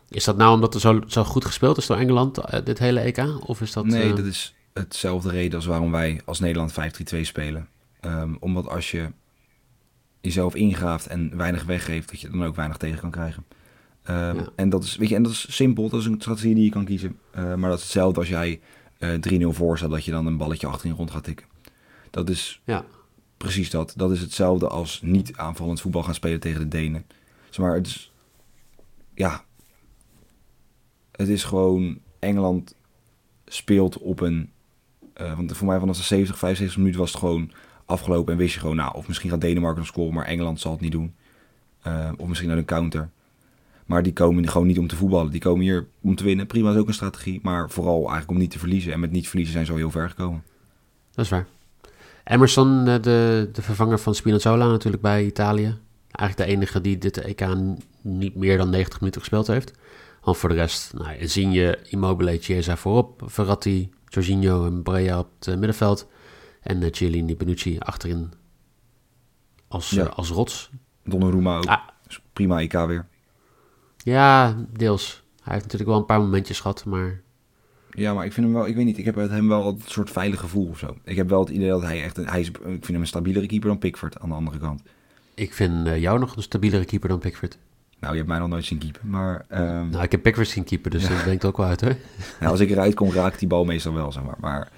is 0.09 0.23
dat 0.23 0.37
nou 0.37 0.53
omdat 0.53 0.73
er 0.73 0.79
zo, 0.79 1.01
zo 1.07 1.23
goed 1.23 1.45
gespeeld 1.45 1.77
is 1.77 1.85
door 1.85 1.97
Engeland, 1.97 2.37
eh, 2.37 2.59
dit 2.63 2.79
hele 2.79 2.99
EK? 2.99 3.25
Of 3.39 3.61
is 3.61 3.71
dat... 3.71 3.85
nee, 3.85 4.09
eh, 4.09 4.15
dat 4.15 4.25
is 4.25 4.55
hetzelfde 4.73 5.29
reden 5.29 5.55
als 5.55 5.65
waarom 5.65 5.91
wij 5.91 6.21
als 6.25 6.39
Nederland 6.39 6.71
5-3-2 6.71 7.21
spelen. 7.21 7.67
Ehm, 7.99 8.33
omdat 8.39 8.67
als 8.67 8.91
je 8.91 9.11
jezelf 10.25 10.55
ingraaft 10.55 11.07
en 11.07 11.37
weinig 11.37 11.63
weggeeft, 11.63 12.09
dat 12.09 12.19
je 12.19 12.29
dan 12.29 12.43
ook 12.45 12.55
weinig 12.55 12.77
tegen 12.77 12.99
kan 12.99 13.11
krijgen. 13.11 13.45
Ehm, 14.03 14.35
Ja. 14.35 14.47
en, 14.55 14.69
dat 14.69 14.83
is, 14.83 14.95
weet 14.95 15.09
je, 15.09 15.15
en 15.15 15.23
dat 15.23 15.31
is 15.31 15.55
simpel, 15.55 15.89
dat 15.89 15.99
is 15.99 16.05
een 16.05 16.15
strategie 16.21 16.55
die 16.55 16.63
je 16.63 16.69
kan 16.69 16.85
kiezen. 16.85 17.17
Eh, 17.31 17.53
maar 17.55 17.69
dat 17.69 17.77
is 17.77 17.83
hetzelfde 17.83 18.19
als 18.19 18.29
jij 18.29 18.59
eh 18.97 19.13
3-0 19.19 19.53
voor 19.53 19.77
staat, 19.77 19.89
dat 19.89 20.05
je 20.05 20.11
dan 20.11 20.25
een 20.25 20.37
balletje 20.37 20.67
achterin 20.67 20.95
rond 20.95 21.11
gaat 21.11 21.23
tikken. 21.23 21.45
Dat 22.09 22.29
is 22.29 22.61
Ja. 22.65 22.85
precies 23.37 23.69
dat. 23.69 23.93
Dat 23.95 24.11
is 24.11 24.21
hetzelfde 24.21 24.67
als 24.67 25.01
niet 25.03 25.37
aanvallend 25.37 25.81
voetbal 25.81 26.03
gaan 26.03 26.13
spelen 26.13 26.39
tegen 26.39 26.59
de 26.59 26.67
Denen. 26.67 27.05
Zeg 27.49 27.65
maar, 27.65 27.75
het 27.75 27.87
is... 27.87 28.11
Ja. 29.13 29.43
Het 31.11 31.27
is 31.27 31.43
gewoon... 31.43 31.99
Engeland 32.19 32.75
speelt 33.45 33.97
op 33.97 34.19
een... 34.19 34.49
eh, 35.13 35.35
want 35.35 35.57
voor 35.57 35.67
mij 35.67 35.79
vanaf 35.79 35.97
de 35.97 36.03
70, 36.03 36.37
75 36.37 36.77
minuten 36.77 36.99
was 36.99 37.11
het 37.11 37.19
gewoon 37.19 37.51
afgelopen. 37.85 38.33
En 38.33 38.39
wist 38.39 38.53
je 38.53 38.59
gewoon, 38.59 38.75
nou, 38.75 38.95
of 38.95 39.07
misschien 39.07 39.29
gaat 39.29 39.41
Denemarken 39.41 39.79
nog 39.79 39.87
scoren, 39.87 40.13
maar 40.13 40.25
Engeland 40.25 40.59
zal 40.59 40.71
het 40.71 40.81
niet 40.81 40.91
doen. 40.91 41.13
Eh, 41.81 42.09
of 42.17 42.27
misschien 42.27 42.49
naar 42.49 42.57
een 42.57 42.65
counter. 42.65 43.09
Maar 43.85 44.03
die 44.03 44.13
komen 44.13 44.49
gewoon 44.49 44.67
niet 44.67 44.79
om 44.79 44.87
te 44.87 44.95
voetballen. 44.95 45.31
Die 45.31 45.41
komen 45.41 45.61
hier 45.61 45.87
om 46.01 46.15
te 46.15 46.23
winnen. 46.23 46.47
Prima 46.47 46.71
is 46.71 46.77
ook 46.77 46.87
een 46.87 46.93
strategie. 46.93 47.39
Maar 47.43 47.69
vooral 47.69 47.97
eigenlijk 47.97 48.29
om 48.29 48.37
niet 48.37 48.51
te 48.51 48.59
verliezen. 48.59 48.93
En 48.93 48.99
met 48.99 49.11
niet 49.11 49.27
verliezen 49.27 49.53
zijn 49.53 49.65
ze 49.65 49.71
al 49.71 49.77
heel 49.77 49.91
ver 49.91 50.09
gekomen. 50.09 50.43
Dat 51.11 51.25
is 51.25 51.31
waar. 51.31 51.45
Emerson, 52.23 52.87
eh, 52.87 53.01
de, 53.01 53.49
de 53.53 53.61
vervanger 53.61 53.99
van 53.99 54.15
Spinazzola 54.15 54.67
natuurlijk 54.67 55.03
bij 55.03 55.25
Italië. 55.25 55.77
Eigenlijk 56.11 56.49
de 56.49 56.55
enige 56.55 56.81
die 56.81 56.97
dit 56.97 57.17
EK 57.17 57.47
niet 58.01 58.35
meer 58.35 58.57
dan 58.57 58.69
90 58.69 58.99
minuten 58.99 59.21
gespeeld 59.21 59.47
heeft. 59.47 59.73
Want 60.21 60.37
voor 60.37 60.49
de 60.49 60.55
rest, 60.55 60.93
nou, 60.93 61.15
Insigne, 61.17 61.79
Immobile, 61.89 62.37
Chiesa 62.37 62.77
voorop. 62.77 63.21
Verratti, 63.25 63.89
Jorginho 64.07 64.65
en 64.65 64.83
Brea 64.83 65.19
op 65.19 65.29
het 65.39 65.47
eh, 65.47 65.53
middenveld. 65.53 66.07
En 66.65 66.81
uh, 66.81 66.87
Chiellini, 66.91 67.35
Benucci 67.35 67.79
achterin 67.79 68.31
als, 69.67 69.89
Ja. 69.89 70.03
eh, 70.05 70.13
als 70.13 70.29
rots. 70.29 70.69
Donnarumma 71.03 71.57
ook. 71.57 71.65
Ah, 71.65 71.81
Dus 72.07 72.21
prima 72.33 72.59
EK 72.61 72.71
weer. 72.73 73.05
ja, 73.97 74.55
deels. 74.73 75.23
Hij 75.41 75.53
heeft 75.53 75.63
natuurlijk 75.65 75.89
wel 75.91 75.99
een 75.99 76.05
paar 76.05 76.19
momentjes 76.21 76.59
gehad, 76.59 76.85
maar... 76.85 77.21
Ja, 77.91 78.13
maar 78.13 78.25
ik 78.25 78.33
vind 78.33 78.45
hem 78.45 78.55
wel, 78.55 78.67
ik 78.67 78.75
weet 78.75 78.85
niet, 78.85 78.97
ik 78.97 79.05
heb 79.05 79.15
hem 79.15 79.47
wel 79.47 79.67
een 79.67 79.81
soort 79.85 80.09
veilig 80.09 80.39
gevoel 80.39 80.67
of 80.67 80.77
zo. 80.79 80.97
Ik 81.03 81.15
heb 81.15 81.29
wel 81.29 81.39
het 81.39 81.49
idee 81.49 81.69
dat 81.69 81.81
hij 81.81 82.03
echt, 82.03 82.17
een, 82.17 82.27
hij 82.27 82.39
is, 82.39 82.47
ik 82.49 82.55
vind 82.61 82.87
hem 82.87 83.01
een 83.01 83.07
stabielere 83.07 83.45
keeper 83.45 83.69
dan 83.69 83.77
Pickford 83.77 84.19
aan 84.19 84.29
de 84.29 84.35
andere 84.35 84.57
kant. 84.57 84.81
Ik 85.33 85.53
vind 85.53 85.87
eh, 85.87 85.99
jou 86.01 86.19
nog 86.19 86.35
een 86.35 86.41
stabielere 86.41 86.85
keeper 86.85 87.09
dan 87.09 87.19
Pickford. 87.19 87.57
Nou, 87.99 88.11
je 88.11 88.17
hebt 88.19 88.29
mij 88.29 88.39
nog 88.39 88.49
nooit 88.49 88.65
zien 88.65 88.77
keeper, 88.79 89.05
maar 89.05 89.45
ehm, 89.49 89.89
Nou, 89.89 90.03
ik 90.03 90.11
heb 90.11 90.21
Pickford 90.21 90.47
zien 90.47 90.63
keeper, 90.63 90.91
dus 90.91 91.03
Ja. 91.07 91.15
dat 91.15 91.25
denkt 91.25 91.45
ook 91.45 91.57
wel 91.57 91.65
uit, 91.65 91.81
hoor. 91.81 91.95
nou, 92.39 92.51
als 92.51 92.59
ik 92.59 92.69
eruit 92.69 92.93
kom, 92.93 93.11
raak 93.11 93.33
ik 93.33 93.39
die 93.39 93.47
bal 93.47 93.65
meestal 93.65 93.93
wel, 93.93 94.11
zeg 94.11 94.23
maar. 94.23 94.37
maar 94.39 94.71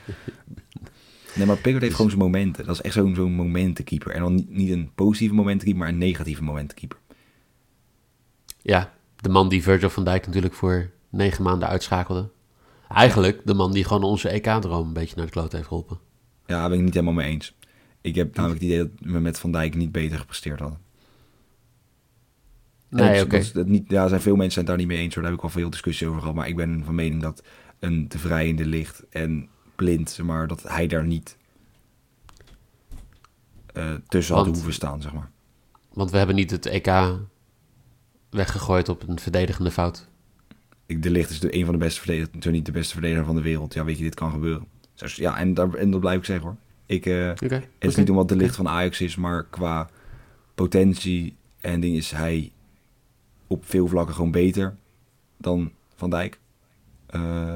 nee, 1.38 1.46
maar 1.46 1.56
Pickford 1.56 1.82
heeft 1.82 1.96
gewoon 1.96 2.12
zijn 2.12 2.24
momenten. 2.24 2.66
Dat 2.66 2.76
is 2.76 2.82
echt 2.82 2.94
zo'n 2.94 3.16
zo'n 3.16 3.34
momentenkeeper. 3.34 4.12
En 4.12 4.22
dan 4.22 4.36
niet, 4.36 4.50
niet 4.50 4.70
een 4.70 4.92
positieve 4.96 5.34
momentenkeeper, 5.34 5.84
maar 5.84 5.92
een 5.92 5.98
negatieve 5.98 6.44
momentenkeeper. 6.44 6.98
Ja, 8.62 8.94
de 9.16 9.30
man 9.30 9.50
die 9.50 9.64
Virgil 9.64 9.90
van 9.90 10.04
Dijk 10.04 10.26
natuurlijk 10.26 10.54
voor 10.54 10.90
negen 11.10 11.44
maanden 11.44 11.68
uitschakelde. 11.68 12.30
Eigenlijk 12.90 13.42
de 13.46 13.54
man 13.54 13.72
die 13.72 13.84
gewoon 13.84 14.04
onze 14.04 14.30
EK-droom 14.30 14.88
een 14.88 14.94
beetje 14.94 15.16
naar 15.16 15.26
de 15.26 15.32
kloot 15.32 15.52
heeft 15.52 15.68
geholpen. 15.68 16.00
Ja, 16.46 16.60
daar 16.60 16.70
ben 16.70 16.78
ik 16.78 16.84
niet 16.84 16.94
helemaal 16.94 17.14
mee 17.16 17.30
eens. 17.30 17.56
Ik 18.02 18.16
heb 18.16 18.36
namelijk 18.36 18.62
het 18.62 18.70
idee 18.70 18.84
dat 18.84 19.14
we 19.14 19.20
met 19.20 19.40
Van 19.40 19.52
Dijk 19.52 19.76
niet 19.76 19.92
beter 19.92 20.20
gepresteerd 20.20 20.60
hadden. 20.60 20.80
En 22.90 22.98
Nee, 22.98 23.22
oké. 23.22 23.44
dat 23.54 23.68
niet, 23.68 23.84
ja, 23.88 24.08
zijn 24.08 24.22
veel 24.22 24.36
mensen 24.36 24.54
zijn 24.54 24.66
het 24.66 24.76
daar 24.76 24.86
niet 24.86 24.96
mee 24.96 25.04
eens 25.06 25.14
hoor. 25.14 25.24
Daar 25.24 25.32
heb 25.32 25.42
ik 25.42 25.48
al 25.48 25.54
veel 25.60 25.70
discussie 25.70 26.08
over 26.08 26.20
gehad. 26.20 26.36
Maar 26.36 26.48
ik 26.48 26.56
ben 26.56 26.82
van 26.86 26.96
mening 26.96 27.22
dat 27.22 27.44
een 27.80 28.08
te 28.08 28.18
vrij 28.18 28.48
in 28.48 28.56
de 28.56 28.66
licht 28.66 29.06
en 29.10 29.50
blind, 29.78 30.10
zeg 30.10 30.26
maar, 30.26 30.48
dat 30.48 30.64
hij 30.64 30.88
daar 30.88 31.06
niet 31.06 31.38
eh, 33.74 33.94
tussen 34.08 34.36
had 34.36 34.46
hoeven 34.46 34.74
staan, 34.74 35.02
zeg 35.02 35.14
maar. 35.14 35.32
Want 35.94 36.12
we 36.12 36.18
hebben 36.18 36.36
niet 36.36 36.52
het 36.52 36.66
EK 36.66 36.92
weggegooid 38.30 38.90
op 38.90 39.08
een 39.08 39.20
verdedigende 39.20 39.72
fout. 39.72 40.08
Ik, 40.86 41.04
de 41.04 41.10
licht 41.10 41.30
is 41.30 41.40
de, 41.40 41.56
een 41.56 41.64
van 41.66 41.74
de 41.74 41.80
beste 41.80 42.00
verdedigers, 42.00 42.44
zo 42.44 42.52
niet 42.52 42.66
de 42.66 42.72
beste 42.72 42.94
verdediger 42.94 43.26
van 43.26 43.36
de 43.36 43.42
wereld. 43.42 43.74
Ja, 43.74 43.84
weet 43.84 43.98
je, 43.98 44.04
dit 44.04 44.16
kan 44.16 44.32
gebeuren. 44.32 44.68
Dus, 44.96 45.16
ja, 45.16 45.38
en, 45.38 45.54
daar, 45.54 45.74
en 45.74 45.92
dat 45.92 46.00
blijf 46.00 46.18
ik 46.18 46.26
zeggen 46.26 46.46
hoor. 46.46 46.58
Ik, 46.86 47.06
eh. 47.06 47.28
Het 47.28 47.42
is 47.80 47.90
oké. 47.90 48.00
niet 48.00 48.10
omdat 48.10 48.30
de 48.30 48.36
licht 48.36 48.56
van 48.56 48.68
Ajax 48.68 49.02
is, 49.02 49.16
maar 49.16 49.44
qua 49.44 49.90
potentie 50.56 51.36
en 51.62 51.80
ding 51.80 51.96
is 51.96 52.12
hij 52.12 52.52
op 53.48 53.66
veel 53.66 53.88
vlakken 53.88 54.16
gewoon 54.16 54.32
beter 54.32 54.76
dan 55.38 55.72
Van 55.96 56.10
Dijk. 56.10 56.40
Eh, 57.06 57.56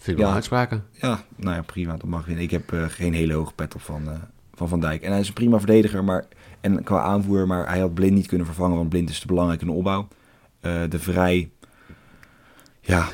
vind 0.00 0.16
ik 0.16 0.16
wel 0.16 0.28
Ja. 0.28 0.34
uitspraken. 0.34 0.84
ja, 0.92 1.24
nou 1.36 1.56
ja, 1.56 1.62
prima, 1.62 1.92
dat 1.96 2.04
mag. 2.04 2.28
Ik 2.28 2.50
heb 2.50 2.72
eh, 2.72 2.84
geen 2.88 3.12
hele 3.14 3.34
hoge 3.34 3.52
pet 3.54 3.74
op 3.74 3.80
van, 3.80 4.08
eh, 4.10 4.18
van 4.54 4.68
Van 4.68 4.80
Dijk. 4.80 5.02
En 5.02 5.10
hij 5.10 5.20
is 5.20 5.28
een 5.28 5.34
prima 5.34 5.58
verdediger 5.58 6.04
maar, 6.04 6.24
en 6.60 6.82
qua 6.82 7.02
aanvoer, 7.02 7.46
maar 7.46 7.68
hij 7.68 7.80
had 7.80 7.94
Blind 7.94 8.14
niet 8.14 8.26
kunnen 8.26 8.46
vervangen, 8.46 8.76
want 8.76 8.88
Blind 8.88 9.10
is 9.10 9.20
te 9.20 9.26
belangrijk 9.26 9.60
in 9.60 9.66
de 9.66 9.72
opbouw. 9.72 10.08
Eh, 10.60 10.82
de 10.88 10.98
Vrij, 10.98 11.50
ja, 12.80 13.08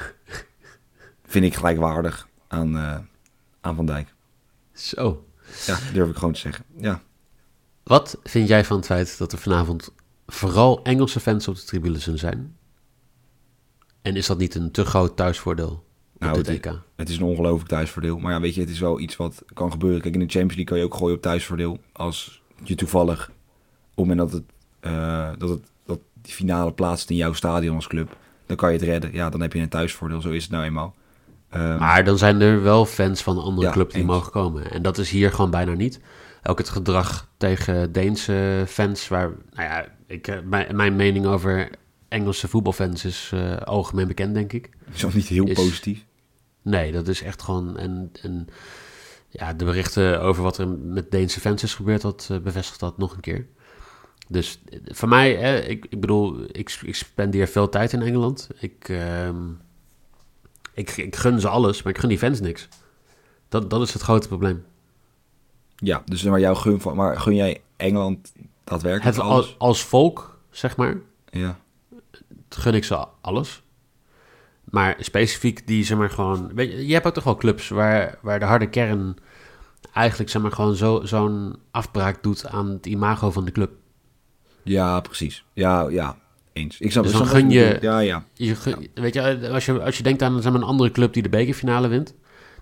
vind 1.24 1.44
ik 1.44 1.54
gelijkwaardig 1.54 2.28
aan, 2.48 2.76
aan 3.60 3.74
Van 3.74 3.86
Dijk. 3.86 4.14
Zo. 4.72 5.26
Ja, 5.66 5.78
durf 5.92 6.08
ik 6.10 6.16
gewoon 6.16 6.32
te 6.32 6.40
zeggen. 6.40 6.64
Ja, 6.78 7.02
Wat 7.82 8.18
vind 8.22 8.48
jij 8.48 8.64
van 8.64 8.76
het 8.76 8.86
feit 8.86 9.18
dat 9.18 9.32
er 9.32 9.38
vanavond 9.38 9.92
vooral 10.26 10.82
Engelse 10.82 11.20
fans 11.20 11.48
op 11.48 11.54
de 11.54 11.62
tribune 11.64 11.98
zullen 11.98 12.18
zijn? 12.18 12.56
En 14.02 14.16
is 14.16 14.26
dat 14.26 14.38
niet 14.38 14.54
een 14.54 14.70
te 14.70 14.84
groot 14.84 15.16
thuisvoordeel 15.16 15.84
Nou, 16.18 16.38
het- 16.38 16.48
EK? 16.48 16.78
Het 16.96 17.08
is 17.08 17.16
een 17.16 17.22
ongelooflijk 17.24 17.68
thuisvoordeel. 17.68 18.18
Maar 18.18 18.32
ja, 18.32 18.40
weet 18.40 18.54
je, 18.54 18.60
het 18.60 18.70
is 18.70 18.80
wel 18.80 19.00
iets 19.00 19.16
wat 19.16 19.42
kan 19.54 19.70
gebeuren. 19.70 20.00
Kijk, 20.00 20.14
in 20.14 20.20
de 20.20 20.26
Champions 20.26 20.54
League 20.56 20.64
kan 20.64 20.78
je 20.78 20.84
ook 20.84 20.94
gooien 20.94 21.16
op 21.16 21.22
thuisvoordeel. 21.22 21.78
Als 21.92 22.42
je 22.62 22.74
toevallig, 22.74 23.28
op 23.28 24.06
het 24.06 24.06
moment 24.06 24.18
dat, 24.18 24.32
het, 24.32 24.42
eh, 24.80 25.30
dat, 25.38 25.48
het, 25.48 25.70
dat 25.86 25.98
die 26.22 26.32
finale 26.32 26.72
plaatst 26.72 27.10
in 27.10 27.16
jouw 27.16 27.32
stadion 27.32 27.74
als 27.74 27.86
club, 27.86 28.16
dan 28.46 28.56
kan 28.56 28.72
je 28.72 28.78
het 28.78 28.84
redden. 28.88 29.12
Ja, 29.12 29.30
dan 29.30 29.40
heb 29.40 29.52
je 29.52 29.60
een 29.60 29.68
thuisvoordeel. 29.68 30.20
Zo 30.20 30.30
is 30.30 30.42
het 30.42 30.52
nou 30.52 30.64
eenmaal. 30.64 30.94
Eh, 31.48 31.78
Maar 31.78 32.04
dan 32.04 32.18
zijn 32.18 32.40
er 32.40 32.62
wel 32.62 32.86
fans 32.86 33.22
van 33.22 33.36
een 33.36 33.42
andere 33.42 33.66
Ja, 33.66 33.72
club 33.72 33.90
die 33.90 33.98
eens. 34.00 34.10
mogen 34.10 34.32
komen. 34.32 34.70
En 34.70 34.82
dat 34.82 34.98
is 34.98 35.10
hier 35.10 35.30
gewoon 35.32 35.50
bijna 35.50 35.72
niet. 35.72 36.00
Ook 36.42 36.58
het 36.58 36.68
gedrag 36.68 37.28
tegen 37.36 37.92
Deense 37.92 38.64
fans, 38.68 39.08
waar, 39.08 39.30
nou 39.52 39.68
ja, 39.68 39.86
ik, 40.06 40.28
eh, 40.28 40.36
mijn, 40.44 40.76
mijn 40.76 40.96
mening 40.96 41.26
over 41.26 41.70
Engelse 42.08 42.48
voetbalfans 42.48 43.04
is 43.04 43.30
eh, 43.34 43.56
algemeen 43.56 44.06
bekend, 44.08 44.34
denk 44.34 44.52
ik. 44.52 44.70
is 44.92 45.02
nog 45.02 45.14
niet 45.14 45.26
heel 45.26 45.46
is- 45.46 45.54
positief. 45.54 46.04
Nee, 46.62 46.92
dat 46.92 47.08
is 47.08 47.22
echt 47.22 47.42
gewoon. 47.42 47.76
En, 47.78 48.10
en 48.22 48.48
ja, 49.28 49.52
de 49.52 49.64
berichten 49.64 50.20
over 50.20 50.42
wat 50.42 50.58
er 50.58 50.68
met 50.68 51.10
Deense 51.10 51.40
fans 51.40 51.62
is 51.62 51.74
gebeurd, 51.74 52.00
dat 52.00 52.28
eh, 52.30 52.38
bevestigt 52.38 52.80
dat 52.80 52.98
nog 52.98 53.14
een 53.14 53.20
keer. 53.20 53.46
Dus 54.28 54.60
eh, 54.68 54.78
voor 54.84 55.08
mij, 55.08 55.38
eh, 55.38 55.68
ik, 55.70 55.86
ik 55.88 56.00
bedoel, 56.00 56.40
ik, 56.52 56.78
ik 56.82 56.94
spendeer 56.94 57.46
veel 57.46 57.68
tijd 57.68 57.92
in 57.92 58.02
Engeland. 58.02 58.48
Ik, 58.58 58.88
ehm, 58.88 59.42
ik, 60.74 60.96
ik 60.96 61.16
gun 61.16 61.40
ze 61.40 61.48
alles, 61.48 61.82
maar 61.82 61.92
ik 61.92 61.98
gun 61.98 62.08
die 62.08 62.18
fans 62.18 62.40
niks. 62.40 62.68
Dat, 63.48 63.70
dat 63.70 63.82
is 63.82 63.92
het 63.92 64.02
grote 64.02 64.28
probleem. 64.28 64.64
Ja, 65.76 66.02
dus 66.04 66.22
maar 66.22 66.40
jouw 66.40 66.54
gun 66.54 66.80
van, 66.80 66.96
maar 66.96 67.20
gun 67.20 67.34
jij 67.34 67.62
Engeland 67.76 68.32
daadwerkelijk 68.64 69.16
Het, 69.16 69.24
alles? 69.24 69.46
als, 69.46 69.54
als 69.58 69.84
volk, 69.84 70.38
zeg 70.50 70.76
maar, 70.76 70.96
Ja. 71.30 71.58
Gun 72.56 72.74
ik 72.74 72.84
ze 72.84 73.06
alles. 73.20 73.62
Maar 74.64 74.96
specifiek 74.98 75.66
die, 75.66 75.84
zeg 75.84 75.98
maar, 75.98 76.10
gewoon... 76.10 76.50
Weet 76.54 76.72
je, 76.72 76.86
je 76.86 76.92
hebt 76.92 77.06
ook 77.06 77.14
toch 77.14 77.24
wel 77.24 77.36
clubs 77.36 77.68
waar, 77.68 78.18
waar 78.22 78.38
de 78.38 78.44
harde 78.44 78.68
kern 78.68 79.16
eigenlijk, 79.92 80.30
zeg 80.30 80.42
maar, 80.42 80.52
gewoon 80.52 80.74
zo, 80.76 81.00
zo'n 81.04 81.56
afbraak 81.70 82.22
doet 82.22 82.46
aan 82.46 82.68
het 82.68 82.86
imago 82.86 83.30
van 83.30 83.44
de 83.44 83.52
club. 83.52 83.70
ja, 84.62 85.00
precies. 85.00 85.44
Ja, 85.52 85.88
ja, 85.88 86.18
eens. 86.52 86.78
Ik 86.80 86.90
snap, 86.92 87.04
Dus 87.04 87.12
dan 87.12 87.26
gun 87.26 87.50
je-. 87.50 87.78
Ja, 87.80 87.98
ja. 87.98 88.24
Je, 88.34 88.54
gun- 88.54 88.88
Weet 88.94 89.14
je, 89.14 89.48
als 89.52 89.66
je, 89.66 89.82
als 89.82 89.96
je 89.96 90.02
denkt 90.02 90.22
aan 90.22 90.42
zeg 90.42 90.52
maar, 90.52 90.60
een 90.60 90.66
andere 90.66 90.90
club 90.90 91.12
die 91.12 91.22
de 91.22 91.28
bekerfinale 91.28 91.88
wint, 91.88 92.14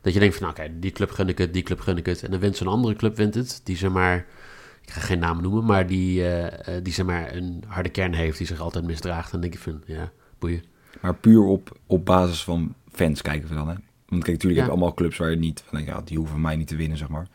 dat 0.02 0.12
je 0.12 0.18
denkt 0.20 0.36
van, 0.36 0.46
nou, 0.46 0.58
oké, 0.60 0.78
die 0.78 0.90
club 0.92 1.10
gun 1.10 1.28
ik 1.28 1.38
het, 1.38 1.52
die 1.52 1.62
club 1.62 1.80
gun 1.80 1.96
ik 1.96 2.06
het. 2.06 2.22
En 2.22 2.30
dan 2.30 2.40
wint 2.40 2.56
zo'n 2.56 2.66
andere 2.68 2.94
club, 2.96 3.16
wint 3.16 3.34
het, 3.34 3.60
die 3.64 3.76
zeg 3.76 3.90
maar, 3.90 4.26
ik 4.84 4.90
ga 4.90 5.00
geen 5.00 5.18
namen 5.18 5.42
noemen, 5.42 5.64
maar 5.64 5.86
die, 5.86 6.22
eh, 6.22 6.76
eh, 6.76 6.84
die 6.84 6.92
zeg 6.92 7.06
maar 7.06 7.34
een 7.34 7.64
harde 7.66 7.88
kern 7.88 8.12
heeft, 8.14 8.38
die 8.38 8.46
zich 8.46 8.60
altijd 8.60 8.84
misdraagt. 8.84 9.30
Dan 9.30 9.40
denk 9.40 9.52
je 9.52 9.58
van, 9.58 9.82
ja, 9.86 10.12
boeien. 10.38 10.62
Maar 11.00 11.14
puur 11.14 11.42
op, 11.42 11.78
op 11.86 12.04
basis 12.04 12.44
van 12.44 12.74
fans 12.92 13.22
kijken 13.22 13.48
we 13.48 13.54
dan, 13.54 13.68
hè? 13.68 13.74
Want 14.08 14.22
kijk, 14.24 14.32
natuurlijk 14.36 14.54
Ja. 14.54 14.60
heb 14.60 14.64
je 14.66 14.70
allemaal 14.70 14.94
clubs 14.94 15.16
waar 15.18 15.30
je 15.30 15.36
niet... 15.36 15.62
Van, 15.66 15.84
ja, 15.84 16.00
die 16.04 16.18
hoeven 16.18 16.40
mij 16.40 16.56
niet 16.56 16.66
te 16.68 16.76
winnen, 16.76 16.98
zeg 16.98 17.08
maar. 17.08 17.26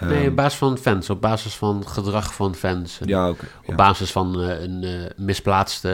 Nee, 0.00 0.18
Ehm, 0.20 0.28
op 0.28 0.36
basis 0.36 0.58
van 0.58 0.78
fans, 0.78 1.10
op 1.10 1.20
basis 1.20 1.54
van 1.54 1.86
gedrag 1.88 2.34
van 2.34 2.54
fans. 2.54 3.00
En 3.00 3.08
Ja, 3.08 3.28
oké. 3.30 3.44
Op 3.58 3.66
ja. 3.68 3.74
basis 3.74 4.12
van 4.12 4.40
eh, 4.40 4.62
een 4.62 5.12
misplaatste 5.16 5.90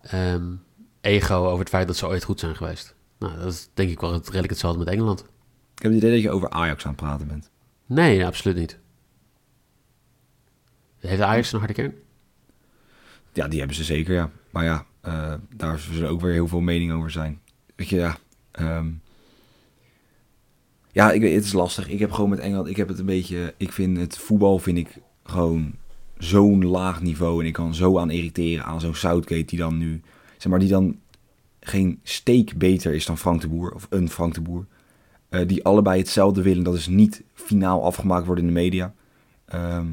eh, 0.00 0.32
ehm, 0.32 0.52
ego 1.00 1.34
over 1.34 1.58
het 1.58 1.68
feit 1.68 1.86
dat 1.86 1.96
ze 1.96 2.06
ooit 2.06 2.24
goed 2.24 2.40
zijn 2.40 2.56
geweest. 2.56 2.94
Nou, 3.18 3.36
dat 3.38 3.52
is 3.52 3.68
denk 3.74 3.90
ik 3.90 4.00
wel 4.00 4.12
het, 4.12 4.26
redelijk 4.26 4.50
hetzelfde 4.50 4.78
met 4.78 4.88
Engeland. 4.88 5.20
Ik 5.20 5.82
heb 5.82 5.92
het 5.92 6.00
idee 6.00 6.12
dat 6.12 6.22
je 6.22 6.30
over 6.30 6.50
Ajax 6.50 6.84
aan 6.84 6.90
het 6.92 7.00
praten 7.00 7.26
bent. 7.28 7.50
Nee, 7.86 8.26
absoluut 8.26 8.56
niet. 8.56 8.78
Heeft 11.06 11.22
Ajax 11.22 11.52
een 11.52 11.58
harde 11.58 11.74
kern? 11.74 11.94
Ja, 13.32 13.48
die 13.48 13.58
hebben 13.58 13.76
ze 13.76 13.84
zeker, 13.84 14.14
ja. 14.14 14.30
Maar 14.50 14.64
ja, 14.64 14.86
eh, 15.00 15.34
daar 15.56 15.78
zullen 15.78 16.08
ook 16.08 16.20
weer 16.20 16.32
heel 16.32 16.48
veel 16.48 16.60
meningen 16.60 16.96
over 16.96 17.10
zijn. 17.10 17.40
Weet 17.76 17.88
je, 17.88 17.96
ja, 17.96 18.18
Ehm, 18.54 18.90
ja, 20.92 21.12
ik, 21.12 21.22
het 21.22 21.44
is 21.44 21.52
lastig. 21.52 21.88
Ik 21.88 21.98
heb 21.98 22.10
gewoon 22.12 22.30
met 22.30 22.38
Engeland, 22.38 22.68
ik 22.68 22.76
heb 22.76 22.88
het 22.88 22.98
een 22.98 23.06
beetje, 23.06 23.54
ik 23.56 23.72
vind 23.72 23.96
het 23.96 24.18
voetbal 24.18 24.58
vind 24.58 24.78
ik 24.78 24.98
gewoon 25.24 25.74
zo'n 26.18 26.66
laag 26.66 27.02
niveau. 27.02 27.40
En 27.40 27.46
ik 27.46 27.52
kan 27.52 27.74
zo 27.74 27.98
aan 27.98 28.10
irriteren 28.10 28.64
aan 28.64 28.80
zo'n 28.80 28.94
Southgate 28.94 29.44
die 29.44 29.58
dan 29.58 29.78
nu, 29.78 30.02
zeg 30.38 30.50
maar, 30.50 30.58
die 30.58 30.68
dan 30.68 30.98
geen 31.60 32.00
steek 32.02 32.58
beter 32.58 32.94
is 32.94 33.06
dan 33.06 33.18
Frank 33.18 33.40
de 33.40 33.48
Boer, 33.48 33.74
of 33.74 33.86
een 33.90 34.08
Frank 34.08 34.34
de 34.34 34.40
Boer. 34.40 34.66
Eh, 35.28 35.46
die 35.46 35.64
allebei 35.64 35.98
hetzelfde 35.98 36.42
willen, 36.42 36.64
dat 36.64 36.74
is 36.74 36.86
niet 36.86 37.22
finaal 37.32 37.84
afgemaakt 37.84 38.26
worden 38.26 38.44
in 38.48 38.54
de 38.54 38.60
media. 38.60 38.94
Ehm, 39.44 39.86